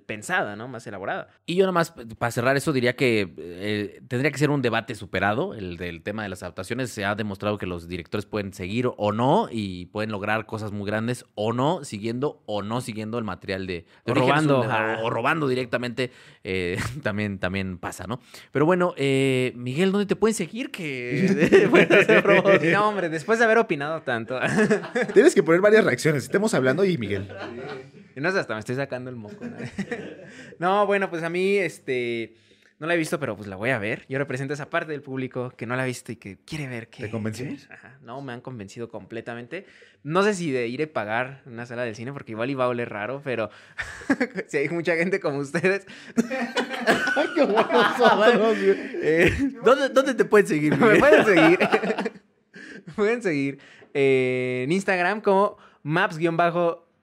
pensada, 0.05 0.55
¿no? 0.55 0.67
Más 0.67 0.86
elaborada. 0.88 1.29
Y 1.45 1.55
yo 1.55 1.63
nada 1.63 1.71
más, 1.71 1.91
para 2.17 2.31
cerrar 2.31 2.55
eso, 2.57 2.71
diría 2.73 2.95
que 2.95 3.33
eh, 3.38 4.01
tendría 4.07 4.31
que 4.31 4.38
ser 4.38 4.49
un 4.51 4.62
debate 4.62 4.93
superado, 4.95 5.55
el 5.55 5.77
del 5.77 6.03
tema 6.03 6.23
de 6.23 6.29
las 6.29 6.43
adaptaciones. 6.43 6.91
Se 6.91 7.05
ha 7.05 7.15
demostrado 7.15 7.57
que 7.57 7.65
los 7.65 7.88
directores 7.88 8.25
pueden 8.25 8.53
seguir 8.53 8.89
o 8.95 9.12
no 9.12 9.47
y 9.51 9.86
pueden 9.88 10.12
lograr 10.12 10.45
cosas 10.45 10.71
muy 10.71 10.86
grandes 10.86 11.25
o 11.36 11.53
no, 11.53 11.83
siguiendo 11.83 12.43
o 12.45 12.62
no 12.62 12.81
siguiendo 12.81 13.17
el 13.17 13.23
material 13.23 13.65
de... 13.67 13.86
de 14.05 14.12
O 14.12 14.15
robando, 14.15 14.62
un- 14.62 14.71
o, 14.71 15.03
o 15.05 15.09
robando 15.09 15.47
directamente, 15.47 16.12
eh, 16.43 16.77
también, 17.03 17.39
también 17.39 17.77
pasa, 17.77 18.05
¿no? 18.07 18.19
Pero 18.51 18.65
bueno, 18.65 18.93
eh, 18.97 19.53
Miguel, 19.55 19.91
¿dónde 19.91 20.05
te 20.05 20.15
pueden 20.15 20.36
seguir? 20.36 20.69
Que? 20.71 21.23
No, 22.73 22.89
hombre, 22.89 23.09
después 23.09 23.39
de 23.39 23.45
haber 23.45 23.57
opinado 23.57 24.01
tanto. 24.01 24.39
Tienes 25.13 25.33
que 25.36 25.43
poner 25.43 25.62
varias 25.62 25.83
reacciones. 25.83 26.23
Estemos 26.23 26.53
hablando 26.53 26.86
y 26.86 26.97
Miguel. 26.97 27.27
Y 28.15 28.21
no 28.21 28.32
sé, 28.32 28.39
hasta 28.39 28.54
me 28.54 28.60
estoy 28.60 28.76
sacando 28.76 29.10
el 29.10 29.15
moco. 29.15 29.45
¿no? 29.45 29.58
No, 30.60 30.86
bueno, 30.86 31.10
pues 31.10 31.23
a 31.23 31.30
mí, 31.30 31.58
este, 31.58 32.36
no 32.80 32.88
la 32.88 32.95
he 32.95 32.97
visto, 32.97 33.19
pero 33.19 33.36
pues 33.36 33.47
la 33.47 33.56
voy 33.56 33.69
a 33.69 33.80
ver. 33.80 34.06
Yo 34.10 34.17
represento 34.17 34.54
esa 34.54 34.69
parte 34.69 34.91
del 34.91 35.02
público 35.02 35.54
que 35.56 35.65
no 35.65 35.76
la 35.76 35.84
ha 35.84 35.86
visto 35.86 36.12
y 36.12 36.15
que 36.15 36.38
quiere 36.45 36.67
ver 36.67 36.89
que... 36.89 37.04
¿Te 37.04 37.10
convenció? 37.10 37.47
Ajá, 37.69 37.97
no, 38.02 38.21
me 38.21 38.34
han 38.34 38.41
convencido 38.41 38.89
completamente. 38.89 39.65
No 40.04 40.21
sé 40.23 40.34
si 40.34 40.52
de 40.52 40.67
ir 40.67 40.84
a 40.84 40.88
pagar 40.88 41.43
una 41.45 41.65
sala 41.65 41.84
del 41.84 41.95
cine, 41.95 42.12
porque 42.12 42.34
igual 42.34 42.49
iba 42.49 42.65
a 42.65 42.67
oler 42.67 42.89
raro, 42.89 43.21
pero 43.23 43.49
si 44.47 44.58
hay 44.58 44.69
mucha 44.69 44.95
gente 44.95 45.19
como 45.19 45.38
ustedes, 45.39 45.88
Ay, 46.17 47.28
qué 47.36 47.45
nosotros. 47.45 48.58
Eh, 48.58 49.34
¿dónde, 49.63 49.89
¿Dónde 49.89 50.13
te 50.13 50.26
pueden 50.26 50.47
seguir, 50.47 50.78
me 50.78 50.97
pueden 50.99 51.26
seguir. 51.26 51.60
me 52.86 52.93
pueden 52.93 53.21
seguir 53.21 53.60
eh, 53.93 54.63
en 54.65 54.71
Instagram 54.71 55.21
como 55.21 55.58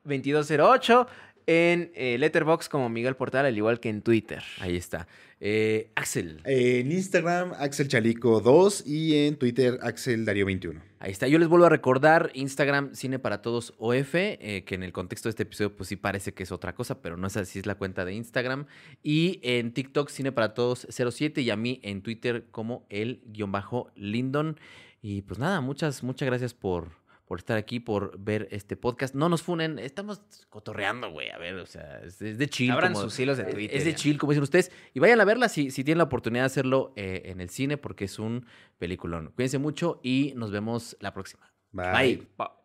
maps-2208, 0.04 1.06
en 1.46 1.90
eh, 1.94 2.16
Letterbox 2.18 2.68
como 2.68 2.88
Miguel 2.88 3.16
Portal, 3.16 3.46
al 3.46 3.56
igual 3.56 3.80
que 3.80 3.88
en 3.88 4.02
Twitter. 4.02 4.42
Ahí 4.60 4.76
está. 4.76 5.08
Eh, 5.40 5.90
Axel. 5.94 6.40
En 6.44 6.92
Instagram, 6.92 7.54
Axel 7.58 7.88
Chalico 7.88 8.40
2 8.40 8.86
y 8.86 9.26
en 9.26 9.36
Twitter, 9.36 9.78
Axel 9.82 10.24
Darío 10.24 10.46
21. 10.46 10.80
Ahí 10.98 11.10
está. 11.10 11.26
Yo 11.28 11.38
les 11.38 11.48
vuelvo 11.48 11.64
a 11.64 11.70
recordar 11.70 12.30
Instagram 12.34 12.94
Cine 12.94 13.18
para 13.18 13.40
Todos 13.40 13.74
OF, 13.78 14.14
eh, 14.14 14.64
que 14.66 14.74
en 14.74 14.82
el 14.82 14.92
contexto 14.92 15.28
de 15.28 15.30
este 15.30 15.44
episodio 15.44 15.74
pues 15.74 15.88
sí 15.88 15.96
parece 15.96 16.34
que 16.34 16.42
es 16.42 16.52
otra 16.52 16.74
cosa, 16.74 17.00
pero 17.00 17.16
no 17.16 17.26
es 17.26 17.38
así, 17.38 17.58
es 17.58 17.66
la 17.66 17.74
cuenta 17.74 18.04
de 18.04 18.12
Instagram. 18.12 18.66
Y 19.02 19.40
en 19.42 19.72
TikTok 19.72 20.10
Cine 20.10 20.30
para 20.30 20.52
Todos 20.52 20.86
07 20.90 21.40
y 21.40 21.50
a 21.50 21.56
mí 21.56 21.80
en 21.82 22.02
Twitter 22.02 22.46
como 22.50 22.86
el 22.90 23.22
guion 23.24 23.50
bajo 23.50 23.90
Lindon. 23.96 24.60
Y 25.00 25.22
pues 25.22 25.40
nada, 25.40 25.62
muchas, 25.62 26.02
muchas 26.02 26.26
gracias 26.26 26.52
por, 26.52 26.99
por 27.30 27.38
estar 27.38 27.56
aquí, 27.56 27.78
por 27.78 28.18
ver 28.18 28.48
este 28.50 28.76
podcast. 28.76 29.14
No 29.14 29.28
nos 29.28 29.40
funen, 29.40 29.78
estamos 29.78 30.20
cotorreando, 30.48 31.12
güey. 31.12 31.30
A 31.30 31.38
ver, 31.38 31.54
o 31.58 31.66
sea, 31.66 32.00
es, 32.00 32.20
es 32.20 32.38
de 32.38 32.48
chill. 32.48 32.72
Abran 32.72 32.92
como- 32.92 33.04
sus 33.04 33.20
hilos 33.20 33.38
de 33.38 33.44
Twitter. 33.44 33.76
Es 33.78 33.84
de 33.84 33.94
chill, 33.94 34.18
como 34.18 34.32
dicen 34.32 34.42
ustedes. 34.42 34.72
Y 34.94 34.98
vayan 34.98 35.20
a 35.20 35.24
verla 35.24 35.48
si, 35.48 35.70
si 35.70 35.84
tienen 35.84 35.98
la 35.98 36.04
oportunidad 36.04 36.42
de 36.42 36.46
hacerlo 36.46 36.92
eh, 36.96 37.22
en 37.26 37.40
el 37.40 37.48
cine, 37.48 37.76
porque 37.76 38.06
es 38.06 38.18
un 38.18 38.46
peliculón. 38.78 39.30
Cuídense 39.36 39.58
mucho 39.58 40.00
y 40.02 40.32
nos 40.34 40.50
vemos 40.50 40.96
la 40.98 41.14
próxima. 41.14 41.52
Bye. 41.70 42.26
Bye. 42.36 42.59